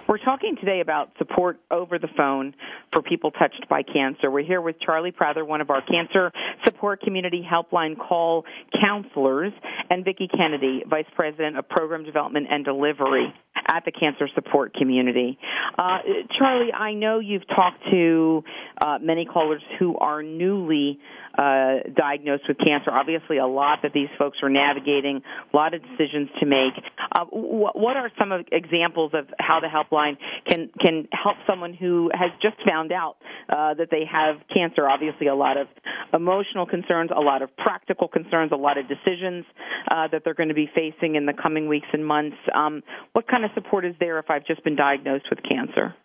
[0.07, 2.55] We're talking today about support over the phone
[2.91, 4.31] for people touched by cancer.
[4.31, 6.31] We're here with Charlie Prather, one of our cancer
[6.65, 8.45] support community helpline call
[8.81, 9.53] counselors,
[9.89, 13.33] and Vicki Kennedy, Vice President of Program Development and Delivery
[13.69, 15.37] at the cancer support community.
[15.77, 15.99] Uh,
[16.37, 18.43] Charlie, I know you've talked to
[18.81, 20.99] uh, many callers who are newly
[21.37, 22.91] uh, diagnosed with cancer.
[22.91, 25.21] Obviously, a lot that these folks are navigating,
[25.53, 26.73] a lot of decisions to make.
[27.11, 31.73] Uh, wh- what are some of examples of how the helpline can can help someone
[31.73, 33.17] who has just found out
[33.49, 34.89] uh, that they have cancer?
[34.89, 35.67] Obviously, a lot of
[36.13, 39.45] emotional concerns, a lot of practical concerns, a lot of decisions
[39.91, 42.37] uh, that they're going to be facing in the coming weeks and months.
[42.53, 42.81] Um,
[43.13, 45.95] what kind of support is there if I've just been diagnosed with cancer?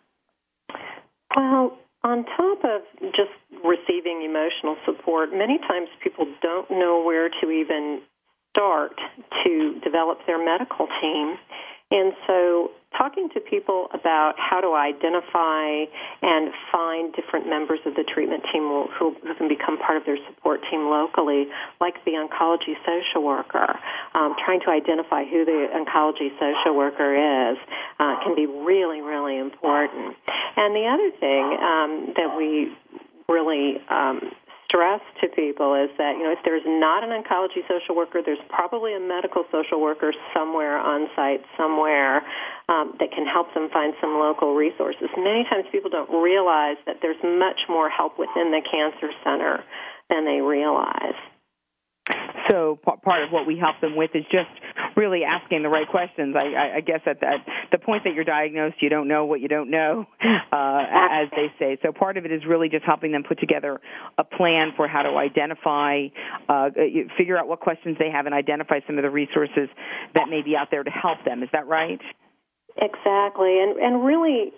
[1.35, 7.49] Well, on top of just receiving emotional support, many times people don't know where to
[7.49, 8.01] even
[8.55, 8.93] start
[9.43, 11.35] to develop their medical team.
[11.91, 15.85] And so talking to people about how to identify
[16.21, 20.17] and find different members of the treatment team who, who can become part of their
[20.27, 21.45] support team locally,
[21.79, 23.77] like the oncology social worker,
[24.15, 27.13] um, trying to identify who the oncology social worker
[27.51, 27.57] is,
[27.99, 30.15] uh, can be really, really important.
[30.57, 32.73] And the other thing um, that we
[33.27, 34.31] really um,
[34.65, 38.41] stress to people is that, you know, if there's not an oncology social worker, there's
[38.49, 42.25] probably a medical social worker somewhere on site, somewhere
[42.69, 45.07] um, that can help them find some local resources.
[45.17, 49.63] Many times people don't realize that there's much more help within the cancer center
[50.09, 51.17] than they realize.
[52.49, 54.49] So part of what we help them with is just
[54.95, 56.35] really asking the right questions.
[56.37, 59.41] I, I, guess at the, at the point that you're diagnosed, you don't know what
[59.41, 61.77] you don't know, uh, as they say.
[61.81, 63.81] So part of it is really just helping them put together
[64.17, 66.07] a plan for how to identify,
[66.47, 66.69] uh,
[67.17, 69.67] figure out what questions they have, and identify some of the resources
[70.13, 71.41] that may be out there to help them.
[71.41, 71.99] Is that right?
[72.77, 74.51] Exactly, and and really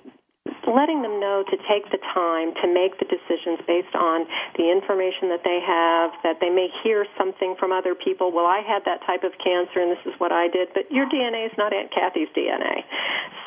[0.68, 4.28] letting them know to take the time to make the decisions based on
[4.60, 8.32] the information that they have, that they may hear something from other people.
[8.32, 11.08] Well, I had that type of cancer and this is what I did, but your
[11.08, 12.84] DNA is not Aunt Kathy's DNA.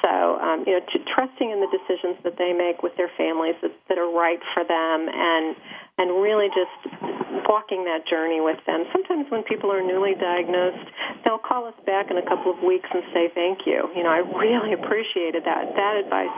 [0.00, 3.72] So, um, you know, trusting in the decisions that they make with their families that,
[3.88, 5.56] that are right for them and
[6.00, 6.96] and really just
[7.44, 8.88] walking that journey with them.
[8.88, 10.88] Sometimes when people are newly diagnosed,
[11.24, 13.84] they'll call us back in a couple of weeks and say thank you.
[13.92, 15.76] You know, I really appreciated that.
[15.76, 16.32] That advice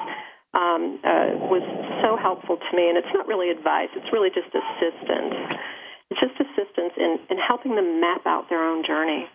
[0.55, 1.65] um, uh, was
[2.05, 2.89] so helpful to me.
[2.89, 5.59] And it's not really advice; it's really just assistance.
[6.11, 9.27] It's just assistance in, in helping them map out their own journey.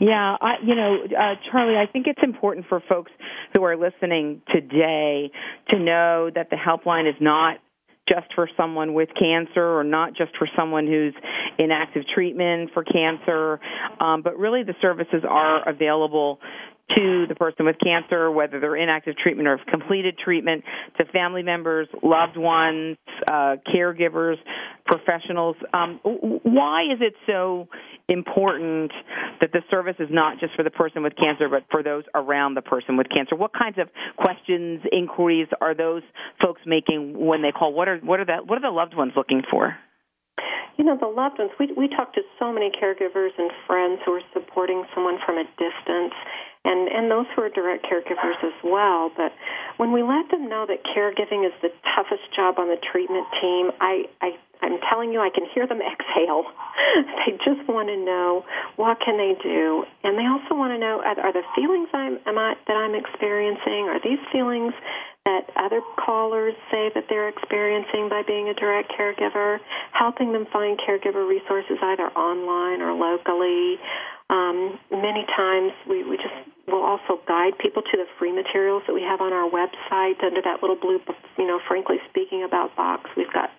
[0.00, 3.12] Yeah, I, you know, uh, Charlie, I think it's important for folks
[3.52, 5.30] who are listening today
[5.68, 7.58] to know that the helpline is not
[8.08, 11.14] just for someone with cancer or not just for someone who's
[11.58, 13.60] in active treatment for cancer,
[14.00, 16.40] um, but really the services are available
[16.96, 20.64] to the person with cancer, whether they're in active treatment or have completed treatment,
[20.98, 24.36] to family members, loved ones, uh, caregivers,
[24.86, 25.56] professionals.
[25.72, 27.68] Um, why is it so
[28.08, 28.92] important
[29.40, 32.54] that the service is not just for the person with cancer, but for those around
[32.54, 33.36] the person with cancer?
[33.36, 36.02] What kinds of questions, inquiries are those
[36.42, 37.72] folks making when they call?
[37.72, 38.46] What are what are that?
[38.46, 39.76] What are the loved ones looking for?
[40.76, 41.50] You know, the loved ones.
[41.60, 45.44] We we talk to so many caregivers and friends who are supporting someone from a
[45.60, 46.14] distance
[46.64, 49.10] and and those who are direct caregivers as well.
[49.16, 49.32] But
[49.78, 53.70] when we let them know that caregiving is the toughest job on the treatment team,
[53.80, 56.44] I I I'm telling you, I can hear them exhale.
[57.24, 58.44] they just want to know
[58.76, 62.18] what can they do, and they also want to know are, are the feelings I'm
[62.26, 64.74] am I that I'm experiencing are these feelings
[65.24, 69.58] that other callers say that they're experiencing by being a direct caregiver,
[69.92, 73.76] helping them find caregiver resources either online or locally.
[74.30, 76.30] Um, many times we, we just
[76.70, 80.40] will also guide people to the free materials that we have on our website under
[80.40, 81.02] that little blue,
[81.36, 83.10] you know, frankly speaking about box.
[83.16, 83.50] We've got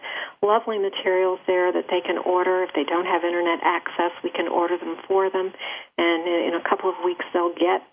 [0.42, 2.64] lovely materials there that they can order.
[2.64, 5.52] If they don't have internet access, we can order them for them.
[5.98, 7.84] And in a couple of weeks, they'll get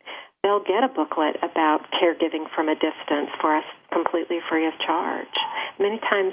[0.47, 5.35] they'll get a booklet about caregiving from a distance for us completely free of charge.
[5.81, 6.33] Many times,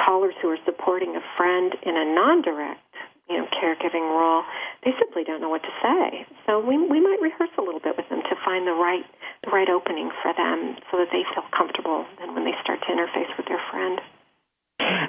[0.00, 2.80] callers who are supporting a friend in a non-direct
[3.28, 4.44] you know, caregiving role,
[4.84, 6.26] they simply don't know what to say.
[6.46, 9.04] So we we might rehearse a little bit with them to find the right
[9.44, 12.88] the right opening for them so that they feel comfortable then when they start to
[12.92, 14.00] interface with their friend.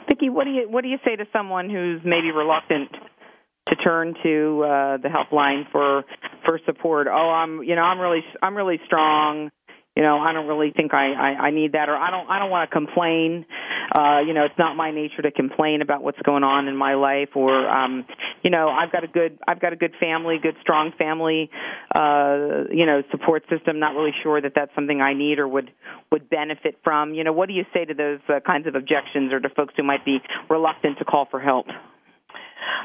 [0.07, 2.91] Vicki, what do you what do you say to someone who's maybe reluctant
[3.69, 6.03] to turn to uh, the helpline for
[6.45, 7.07] for support.
[7.09, 9.49] Oh, I'm you know I'm really I'm really strong.
[9.95, 12.37] You know I don't really think I I, I need that, or I don't I
[12.37, 13.45] don't want to complain.
[13.95, 16.95] Uh, you know it's not my nature to complain about what's going on in my
[16.95, 18.05] life, or um,
[18.43, 21.49] you know I've got a good I've got a good family, good strong family,
[21.95, 23.79] uh, you know support system.
[23.79, 25.71] Not really sure that that's something I need or would
[26.11, 27.13] would benefit from.
[27.13, 29.75] You know what do you say to those uh, kinds of objections, or to folks
[29.77, 30.17] who might be
[30.49, 31.67] reluctant to call for help?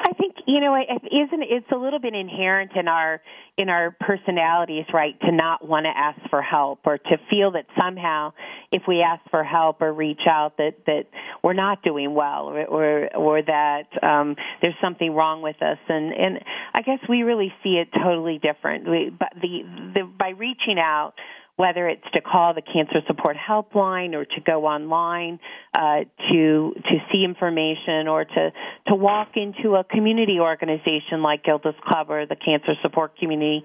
[0.02, 3.20] I think you know it isn't it's a little bit inherent in our
[3.56, 7.66] in our personalities, right, to not want to ask for help or to feel that
[7.78, 8.32] somehow
[8.72, 11.04] if we ask for help or reach out that that
[11.42, 16.12] we're not doing well or or, or that um there's something wrong with us and
[16.12, 16.40] and
[16.72, 18.88] I guess we really see it totally different.
[18.88, 19.62] We, but the
[19.94, 21.12] the by reaching out
[21.60, 25.38] whether it's to call the cancer support helpline or to go online
[25.74, 28.50] uh, to to see information or to
[28.88, 33.62] to walk into a community organization like Gilda's Club or the Cancer Support Community.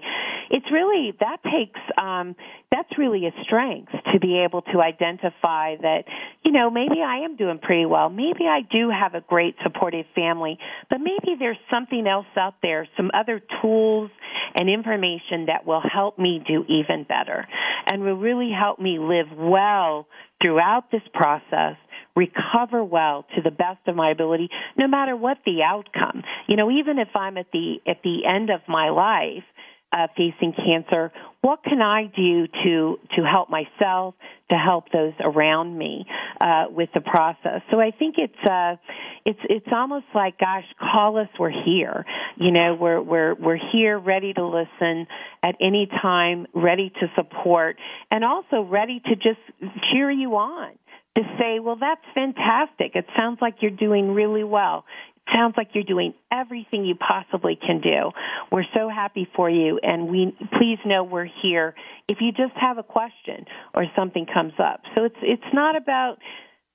[0.50, 2.36] It's really that takes um,
[2.70, 6.04] that's really a strength to be able to identify that
[6.44, 10.04] you know maybe I am doing pretty well, maybe I do have a great supportive
[10.14, 10.58] family,
[10.90, 14.10] but maybe there's something else out there, some other tools
[14.54, 17.46] and information that will help me do even better
[17.86, 20.06] and will really help me live well
[20.42, 21.76] throughout this process
[22.14, 26.22] recover well to the best of my ability no matter what the outcome.
[26.48, 29.44] You know even if i'm at the at the end of my life
[29.92, 31.12] uh, facing cancer,
[31.42, 34.14] what can I do to to help myself,
[34.50, 36.04] to help those around me
[36.40, 37.62] uh, with the process?
[37.70, 38.76] So I think it's uh,
[39.24, 42.04] it's it's almost like, gosh, call us, we're here.
[42.36, 45.06] You know, we're we're we're here, ready to listen
[45.42, 47.76] at any time, ready to support,
[48.10, 49.40] and also ready to just
[49.92, 50.72] cheer you on
[51.16, 52.94] to say, well, that's fantastic.
[52.94, 54.84] It sounds like you're doing really well
[55.32, 58.10] sounds like you're doing everything you possibly can do.
[58.50, 61.74] We're so happy for you and we please know we're here
[62.08, 64.82] if you just have a question or something comes up.
[64.94, 66.18] So it's it's not about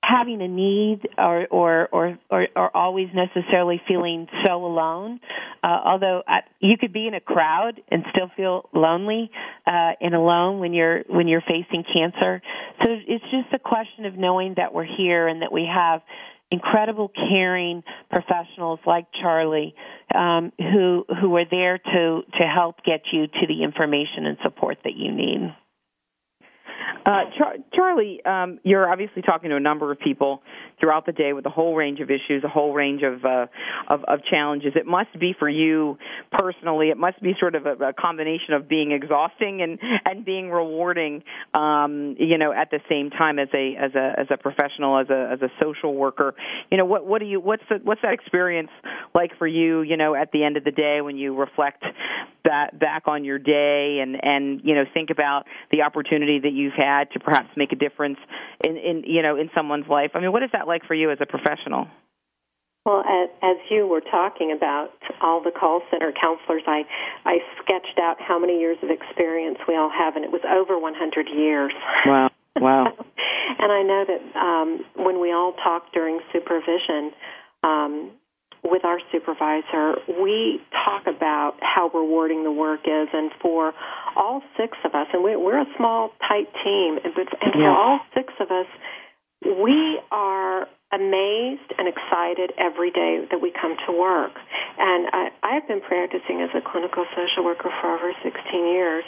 [0.02, 5.20] having a need or or or or, or always necessarily feeling so alone.
[5.62, 9.30] Uh, although I, you could be in a crowd and still feel lonely
[9.66, 12.42] uh, and alone when you're when you're facing cancer.
[12.82, 16.02] So it's just a question of knowing that we're here and that we have
[16.52, 19.74] incredible caring professionals like Charlie
[20.14, 24.78] um, who who are there to to help get you to the information and support
[24.84, 25.56] that you need.
[27.04, 30.42] Uh, Char- Charlie, um, you're obviously talking to a number of people
[30.82, 33.46] throughout the day with a whole range of issues, a whole range of uh,
[33.86, 34.72] of, of challenges.
[34.74, 35.96] It must be for you
[36.32, 36.88] personally.
[36.88, 41.22] It must be sort of a, a combination of being exhausting and and being rewarding.
[41.54, 45.08] Um, you know, at the same time as a as a as a professional, as
[45.08, 46.34] a as a social worker.
[46.70, 48.70] You know, what what do you what's the, what's that experience
[49.14, 49.82] like for you?
[49.82, 51.84] You know, at the end of the day when you reflect
[52.44, 56.72] back back on your day and and you know think about the opportunity that you've
[56.72, 58.18] had to perhaps make a difference
[58.64, 60.10] in, in you know in someone's life.
[60.14, 61.88] I mean, what is that like for you as a professional?
[62.84, 66.82] Well, as, as you were talking about all the call center counselors, I
[67.24, 70.78] I sketched out how many years of experience we all have, and it was over
[70.78, 71.72] 100 years.
[72.06, 72.30] Wow.
[72.56, 72.86] Wow.
[73.58, 77.12] and I know that um, when we all talk during supervision,
[77.62, 78.10] um,
[78.64, 83.72] with our supervisor, we talk about how rewarding the work is, and for
[84.16, 87.24] all six of us, and we're a small, tight team, and for
[87.58, 87.74] yeah.
[87.74, 88.66] all six of us,
[89.44, 94.32] we are amazed and excited every day that we come to work.
[94.78, 98.34] And I, I've been practicing as a clinical social worker for over 16
[98.66, 99.04] years,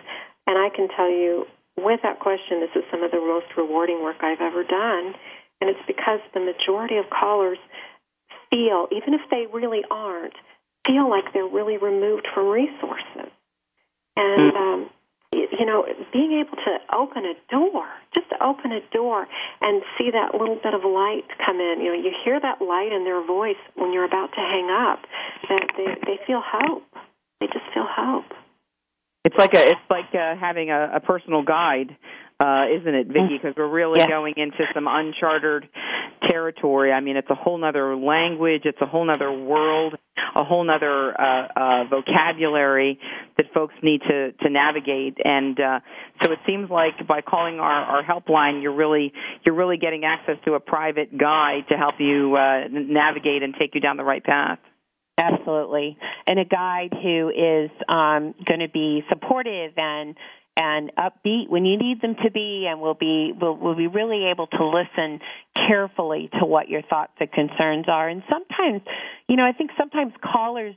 [0.47, 4.17] and I can tell you, without question, this is some of the most rewarding work
[4.23, 5.15] I've ever done.
[5.61, 7.59] And it's because the majority of callers
[8.51, 10.35] feel, even if they really aren't,
[10.87, 13.33] feel like they're really removed from resources.
[14.17, 14.57] And, mm.
[14.57, 14.91] um,
[15.35, 19.27] you know, being able to open a door, just to open a door
[19.61, 21.81] and see that little bit of light come in.
[21.81, 25.01] You know, you hear that light in their voice when you're about to hang up.
[25.49, 26.85] That they they feel hope.
[27.41, 28.33] They just feel hope.
[29.25, 31.97] It's like a it's like uh, having a, a personal guide
[32.41, 33.39] uh, isn't it, Vicki?
[33.41, 35.69] Because we're really going into some uncharted
[36.29, 36.93] territory.
[36.93, 39.95] I mean, it's a whole other language, it's a whole other world,
[40.35, 42.99] a whole other uh, uh, vocabulary
[43.37, 45.17] that folks need to to navigate.
[45.25, 45.81] And uh,
[46.23, 49.13] so it seems like by calling our, our helpline, you're really
[49.45, 53.75] you're really getting access to a private guide to help you uh, navigate and take
[53.75, 54.59] you down the right path.
[55.17, 60.17] Absolutely, and a guide who is um, going to be supportive and
[60.57, 64.27] and upbeat when you need them to be and we'll be we'll, we'll be really
[64.31, 65.21] able to listen
[65.69, 68.81] carefully to what your thoughts and concerns are and sometimes
[69.29, 70.75] you know i think sometimes callers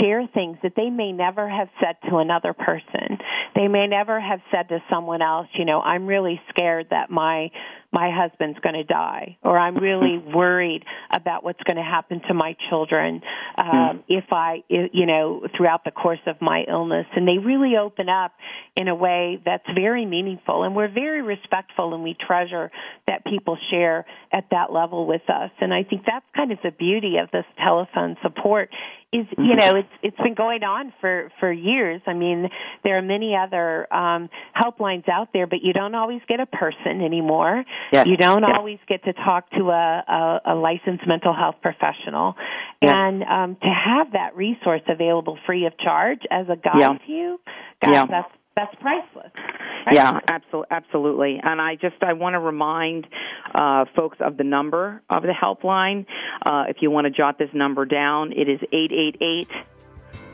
[0.00, 3.18] share things that they may never have said to another person.
[3.54, 7.50] They may never have said to someone else, you know, I'm really scared that my
[7.92, 12.34] my husband's going to die or I'm really worried about what's going to happen to
[12.34, 13.20] my children
[13.56, 17.06] um if I you know throughout the course of my illness.
[17.14, 18.32] And they really open up
[18.76, 22.70] in a way that's very meaningful and we're very respectful and we treasure
[23.06, 25.50] that people share at that level with us.
[25.60, 28.70] And I think that's kind of the beauty of this telephone support
[29.12, 29.58] is you Mm-hmm.
[29.58, 32.48] know it's it's been going on for for years i mean
[32.82, 37.02] there are many other um helplines out there but you don't always get a person
[37.02, 38.06] anymore yes.
[38.06, 38.52] you don't yes.
[38.56, 42.34] always get to talk to a a, a licensed mental health professional
[42.80, 42.92] yes.
[42.94, 46.92] and um to have that resource available free of charge as a guide yeah.
[47.06, 47.40] to you
[47.84, 48.06] gosh yeah.
[48.06, 49.32] that's that's priceless.
[49.32, 49.92] priceless.
[49.92, 51.40] Yeah, absolutely, absolutely.
[51.42, 53.06] And I just I want to remind
[53.54, 56.04] uh, folks of the number of the helpline.
[56.44, 59.48] Uh, if you want to jot this number down, it is eight eight eight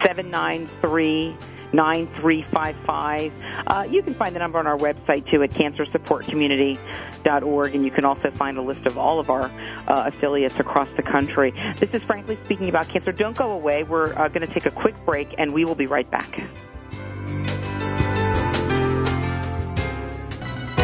[0.04, 1.36] seven nine three.
[1.72, 3.32] 9355.
[3.66, 8.06] Uh, you can find the number on our website too at cancersupportcommunity.org, and you can
[8.06, 9.50] also find a list of all of our
[9.86, 11.50] uh, affiliates across the country.
[11.76, 13.12] This is Frankly Speaking About Cancer.
[13.12, 13.82] Don't go away.
[13.82, 16.40] We're uh, going to take a quick break, and we will be right back.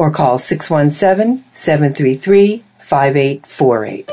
[0.00, 4.08] or call 617 733 5848.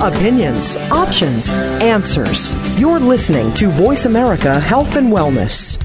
[0.00, 1.52] Opinions, options,
[1.82, 2.54] answers.
[2.78, 5.82] You're listening to Voice America Health and Wellness.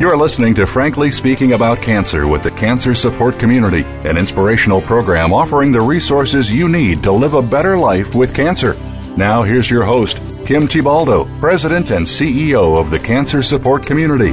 [0.00, 5.32] You're listening to Frankly Speaking About Cancer with the Cancer Support Community, an inspirational program
[5.32, 8.76] offering the resources you need to live a better life with cancer.
[9.16, 14.30] Now, here's your host, Kim Thiboldeaux, President and CEO of the Cancer Support Community.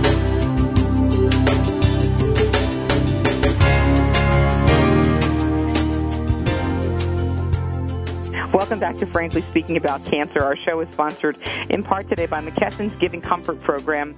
[8.52, 10.44] Welcome back to Frankly Speaking About Cancer.
[10.44, 11.38] Our show is sponsored
[11.70, 14.14] in part today by McKesson's Giving Comfort Program,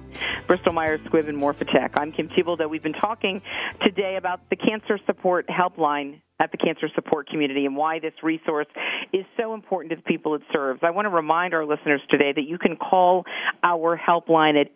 [0.48, 1.90] Bristol Myers Squibb, and Morphotek.
[1.94, 2.68] I'm Kim Thiboldeaux.
[2.68, 3.40] We've been talking
[3.82, 8.66] today about the Cancer Support Helpline at the cancer support community and why this resource
[9.12, 10.80] is so important to the people it serves.
[10.82, 13.24] I want to remind our listeners today that you can call
[13.62, 14.74] our helpline at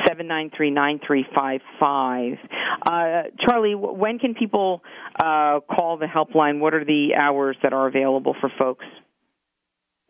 [0.07, 2.35] seven nine three nine three five five.
[2.87, 4.83] Uh, Charlie, when can people
[5.19, 6.61] uh, call the helpline?
[6.61, 8.85] What are the hours that are available for folks?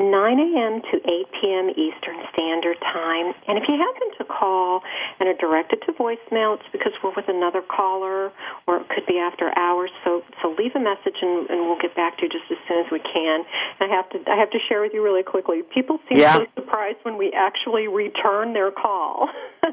[0.01, 0.82] 9 a.m.
[0.90, 1.07] to 8
[1.38, 1.70] p.m.
[1.70, 3.30] Eastern Standard Time.
[3.47, 4.82] And if you happen to call
[5.20, 8.32] and are directed to voicemail, it's because we're with another caller,
[8.66, 9.90] or it could be after hours.
[10.05, 12.84] So, so leave a message, and, and we'll get back to you just as soon
[12.84, 13.45] as we can.
[13.78, 15.62] And I have to, I have to share with you really quickly.
[15.62, 16.38] People seem yeah.
[16.38, 19.28] so surprised when we actually return their call.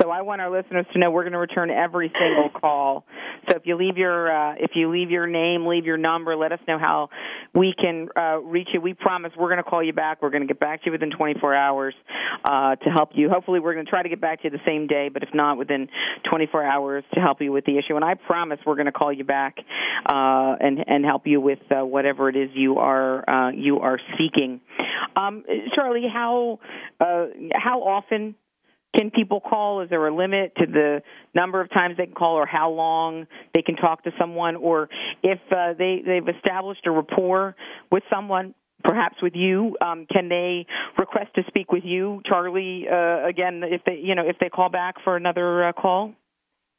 [0.00, 3.04] so I want our listeners to know we're going to return every single call.
[3.48, 6.52] So if you leave your uh, if you leave your name, leave your number, let
[6.52, 7.08] us know how
[7.54, 8.80] we can uh, reach you.
[8.80, 10.22] We promise we're going to call you back.
[10.22, 11.94] We're going to get back to you within 24 hours
[12.44, 13.28] uh, to help you.
[13.28, 15.30] Hopefully, we're going to try to get back to you the same day, but if
[15.34, 15.88] not, within
[16.28, 17.96] 24 hours to help you with the issue.
[17.96, 19.56] And I promise we're going to call you back
[20.06, 23.98] uh, and and help you with uh, whatever it is you are uh, you are
[24.18, 24.60] seeking.
[25.16, 25.44] Um,
[25.74, 26.60] Charlie, how
[27.00, 28.34] uh, how often
[28.94, 29.82] can people call?
[29.82, 31.02] Is there a limit to the
[31.34, 34.56] number of times they can call or how long they can talk to someone?
[34.56, 34.88] Or
[35.22, 37.54] if uh, they, they've established a rapport
[37.92, 40.66] with someone, perhaps with you, um, can they
[40.96, 44.70] request to speak with you, Charlie, uh, again, if they, you know, if they call
[44.70, 46.14] back for another uh, call?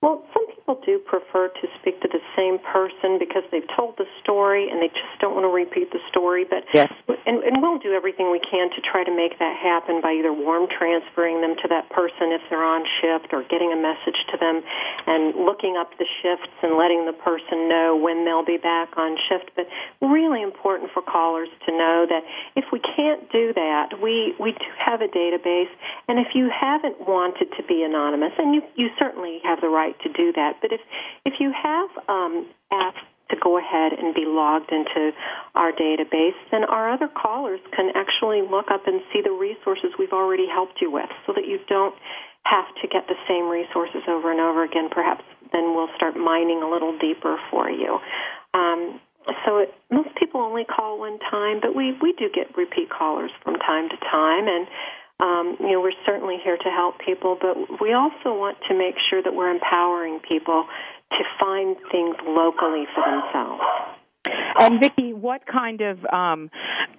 [0.02, 4.08] Well, some people do prefer to speak to the same person because they've told the
[4.24, 6.47] story and they just don't want to repeat the story.
[6.47, 6.88] But yes.
[7.28, 10.32] and, and we'll do everything we can to try to make that happen by either
[10.32, 14.39] warm transferring them to that person if they're on shift or getting a message to
[14.39, 14.64] them
[15.04, 19.20] and looking up the shifts and letting the person know when they'll be back on
[19.28, 19.52] shift.
[19.60, 19.68] But
[20.00, 22.24] really important for callers to know that
[22.56, 25.72] if we can't do that, we we do have a database,
[26.08, 29.89] and if you haven't wanted to be anonymous, and you you certainly have the right
[29.90, 30.62] right to do that.
[30.62, 30.82] But if
[31.26, 35.12] if you have um, asked to go ahead and be logged into
[35.54, 40.14] our database, then our other callers can actually look up and see the resources we've
[40.14, 41.96] already helped you with, so that you don't
[42.46, 44.90] have to get the same resources over and over again.
[44.90, 48.00] Perhaps then we'll start mining a little deeper for you.
[48.54, 49.00] Um,
[49.46, 53.32] so it, most people only call one time, but we we do get repeat callers
[53.44, 54.66] from time to time, and
[55.20, 58.95] um, you know, we're certainly here to help people, but we also want to make
[59.09, 60.65] sure that we're empowering people
[61.11, 63.63] to find things locally for themselves.
[64.58, 66.50] And Vicki, what kind of, um,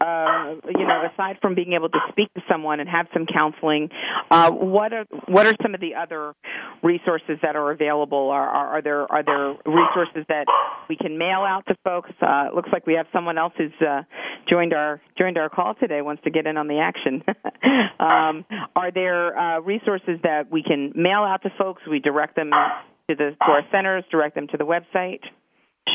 [0.01, 3.89] uh, you know, aside from being able to speak to someone and have some counseling,
[4.31, 6.35] uh, what are what are some of the other
[6.83, 8.31] resources that are available?
[8.31, 10.47] Are, are, are there are there resources that
[10.89, 12.11] we can mail out to folks?
[12.21, 14.03] Uh, it looks like we have someone else who's uh,
[14.49, 17.23] joined our joined our call today, wants to get in on the action.
[18.01, 18.45] um,
[18.77, 21.83] are there uh, resources that we can mail out to folks?
[21.89, 25.21] We direct them to the to our centers, direct them to the website.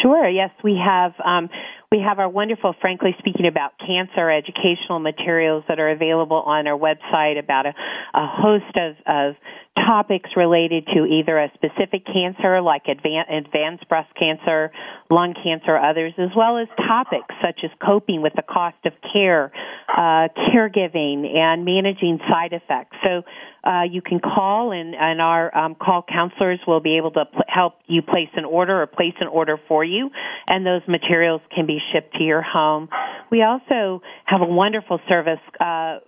[0.01, 0.27] Sure.
[0.27, 1.49] Yes, we have um,
[1.91, 6.77] we have our wonderful, frankly speaking, about cancer educational materials that are available on our
[6.77, 7.73] website about a,
[8.13, 9.35] a host of, of
[9.75, 14.71] topics related to either a specific cancer like advanced, advanced breast cancer,
[15.09, 19.51] lung cancer, others, as well as topics such as coping with the cost of care,
[19.89, 22.97] uh, caregiving, and managing side effects.
[23.03, 23.21] So
[23.65, 27.43] uh, you can call and, and our um, call counselors will be able to pl-
[27.47, 30.09] help you place an order or place an order for you,
[30.47, 32.89] and those materials can be shipped to your home.
[33.31, 35.99] We also have a wonderful service uh, uh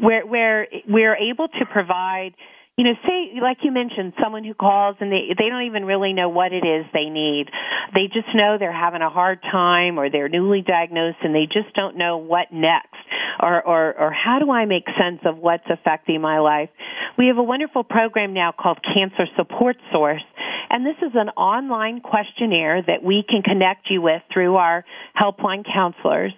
[0.00, 2.34] where where we're able to provide
[2.76, 6.12] you know, say like you mentioned, someone who calls and they they don't even really
[6.12, 7.46] know what it is they need.
[7.94, 11.74] They just know they're having a hard time or they're newly diagnosed and they just
[11.74, 12.94] don't know what next
[13.40, 16.68] or or or how do I make sense of what's affecting my life.
[17.16, 20.24] We have a wonderful program now called Cancer Support Source
[20.68, 24.84] and this is an online questionnaire that we can connect you with through our
[25.18, 26.32] helpline counselors.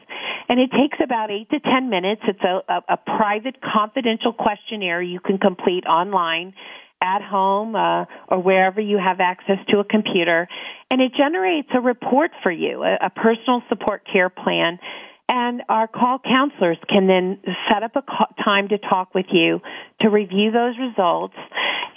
[0.49, 2.23] And it takes about eight to ten minutes.
[2.27, 6.28] It's a, a, a private, confidential questionnaire you can complete online
[7.01, 10.49] at home uh, or wherever you have access to a computer,
[10.91, 14.79] and it generates a report for you, a, a personal support care plan.
[15.29, 17.39] And our call counselors can then
[17.71, 19.61] set up a time to talk with you
[20.01, 21.35] to review those results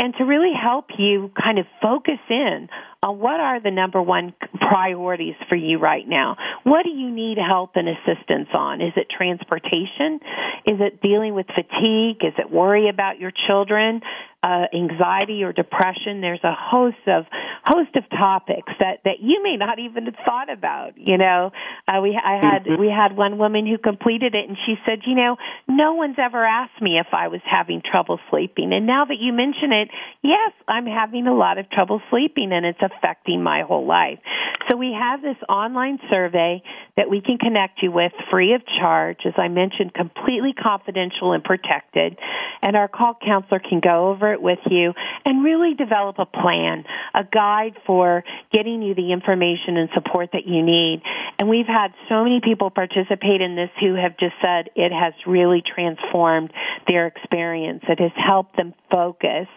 [0.02, 2.70] and to really help you kind of focus in
[3.04, 6.38] on what are the number one priorities for you right now.
[6.64, 8.82] What do you need help and assistance on?
[8.82, 10.20] Is it transportation?
[10.66, 12.18] Is it dealing with fatigue?
[12.26, 14.02] Is it worry about your children?
[14.44, 16.22] Uh, anxiety or depression.
[16.22, 17.26] There's a host of
[17.64, 20.98] host of topics that that you may not even have thought about.
[20.98, 21.52] You know,
[21.88, 22.82] uh, we I had mm-hmm.
[22.82, 25.38] we had one woman who completed it, and she said, you know,
[25.68, 29.32] no one's ever asked me if I was having trouble sleeping, and now that you
[29.32, 29.90] mention it,
[30.24, 34.20] yes, I'm having a lot of trouble sleeping, and it's affecting my whole life.
[34.70, 36.64] So we have this online survey
[36.98, 41.44] that we can connect you with free of charge, as I mentioned, completely confidential and
[41.44, 42.18] protected,
[42.62, 44.94] and our call counselor can go over it with you
[45.26, 50.48] and really develop a plan, a guide for getting you the information and support that
[50.48, 51.02] you need.
[51.40, 55.14] And we've had so many people participate in this who have just said it has
[55.26, 56.52] really transformed
[56.88, 57.84] their experience.
[57.88, 59.48] It has helped them focus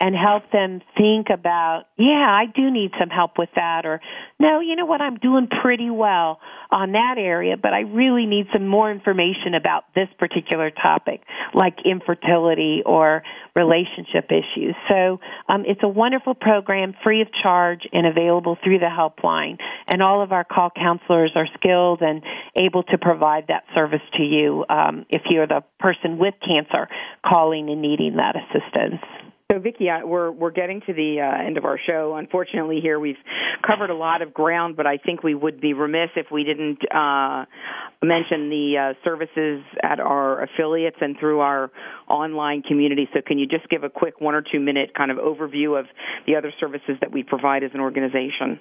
[0.00, 4.00] and help them think about, yeah, I do need some help with that or
[4.38, 8.46] no, you know what, I'm doing pretty well on that area, but I really need
[8.52, 11.22] some more information about this particular topic,
[11.54, 13.22] like infertility or
[13.54, 14.74] relationship issues.
[14.88, 19.58] So um, it's a wonderful program, free of charge and available through the helpline.
[19.86, 22.22] And all of our call counselors are skilled and
[22.54, 26.88] able to provide that service to you um, if you're the person with cancer
[27.24, 29.02] calling and needing that assistance.
[29.52, 32.16] So, Vicki, we're we're getting to the uh, end of our show.
[32.16, 33.14] Unfortunately, here we've
[33.64, 36.80] covered a lot of ground, but I think we would be remiss if we didn't
[36.92, 37.44] uh,
[38.02, 41.70] mention the uh, services at our affiliates and through our
[42.08, 43.08] online community.
[43.14, 45.86] So, can you just give a quick one or two minute kind of overview of
[46.26, 48.58] the other services that we provide as an organization?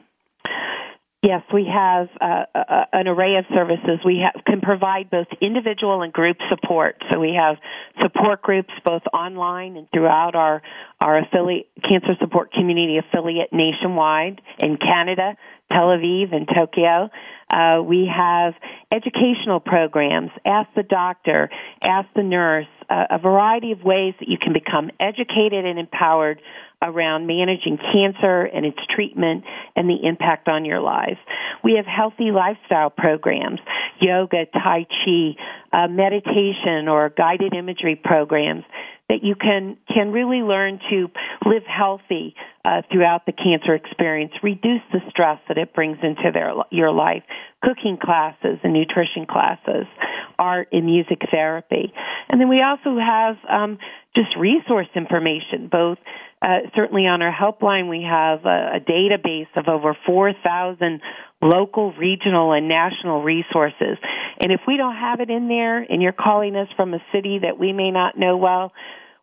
[1.26, 3.98] Yes, we have uh, uh, an array of services.
[4.06, 7.02] We have, can provide both individual and group support.
[7.12, 7.56] So we have
[8.00, 10.62] support groups both online and throughout our
[11.02, 15.36] our affiliate cancer support community affiliate nationwide in Canada,
[15.72, 17.10] Tel Aviv, and Tokyo.
[17.50, 18.54] Uh, we have
[18.92, 20.30] educational programs.
[20.46, 21.50] Ask the doctor,
[21.82, 22.68] ask the nurse.
[22.88, 26.40] Uh, a variety of ways that you can become educated and empowered
[26.82, 29.44] around managing cancer and its treatment
[29.76, 31.18] and the impact on your lives.
[31.64, 33.60] We have healthy lifestyle programs,
[34.00, 35.36] yoga, tai chi,
[35.74, 38.64] uh, meditation, or guided imagery programs
[39.10, 41.08] that you can can really learn to
[41.46, 46.54] live healthy uh, throughout the cancer experience, reduce the stress that it brings into their
[46.72, 47.24] your life.
[47.64, 49.86] Cooking classes and nutrition classes,
[50.40, 51.94] art and music therapy,
[52.30, 53.78] and then we also have um,
[54.16, 55.98] just resource information, both
[56.42, 61.02] uh, certainly on our helpline, we have a, a database of over 4,000
[61.42, 63.98] local, regional, and national resources.
[64.40, 67.40] And if we don't have it in there and you're calling us from a city
[67.44, 68.74] that we may not know well,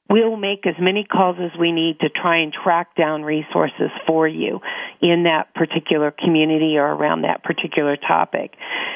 [0.09, 4.29] we'll make as many calls as we need to try and track down resources for
[4.29, 4.61] you
[5.01, 8.55] in that particular community or around that particular topic.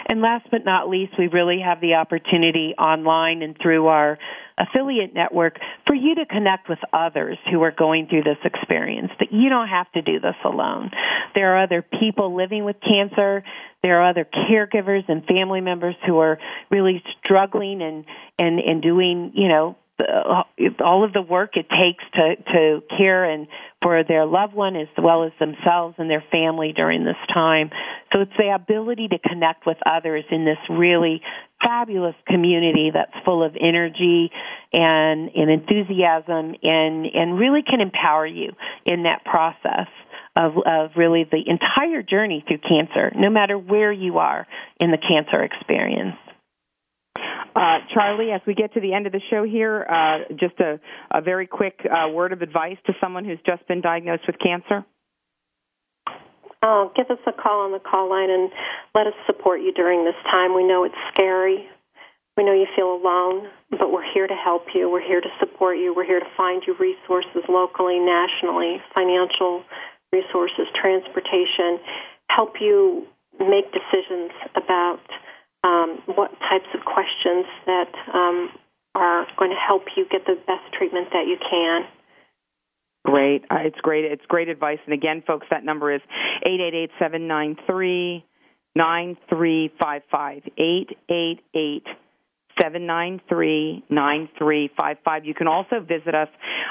[0.08, 4.18] And last but not least, we really have the opportunity online and through our
[4.58, 9.32] affiliate network for you to connect with others who are going through this experience, that
[9.32, 10.90] you don't have to do this alone.
[11.34, 13.44] There are other people living with cancer.
[13.82, 16.38] There are other caregivers and family members who are
[16.70, 18.04] really struggling and,
[18.38, 20.42] and, and doing, you know, uh,
[20.84, 23.46] all of the work it takes to to care and
[23.80, 27.70] for their loved one as well as themselves and their family during this time.
[28.12, 31.22] So it's the ability to connect with others in this really
[31.62, 34.30] fabulous community that's full of energy
[34.72, 38.52] and, and enthusiasm and and really can empower you
[38.84, 39.88] in that process
[40.36, 44.46] of, of really the entire journey through cancer, no matter where you are
[44.78, 46.16] in the cancer experience.
[47.56, 50.78] Uh, Charlie, as we get to the end of the show here, uh, just a,
[51.10, 54.84] a very quick uh, word of advice to someone who's just been diagnosed with cancer.
[56.62, 58.50] Uh, give us a call on the call line and
[58.94, 60.54] let us support you during this time.
[60.54, 61.68] We know it's scary.
[62.36, 64.90] We know you feel alone, but we're here to help you.
[64.90, 65.94] We're here to support you.
[65.94, 69.64] We're here to find you resources locally, nationally, financial
[70.12, 71.80] resources, transportation,
[72.28, 73.06] help you
[73.40, 75.00] make decisions about
[75.64, 78.50] um, what types of questions that um,
[78.94, 81.84] are going to help you get the best treatment that you can.
[83.06, 83.44] Great.
[83.48, 84.04] Uh, it's great.
[84.04, 84.80] It's great advice.
[84.84, 86.00] And again, folks, that number is
[86.44, 88.24] 888 793
[88.74, 90.42] 9355.
[90.58, 91.86] 888
[92.60, 95.24] 793-9355.
[95.24, 96.28] You can also visit us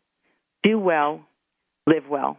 [0.63, 1.21] do well,
[1.87, 2.39] live well.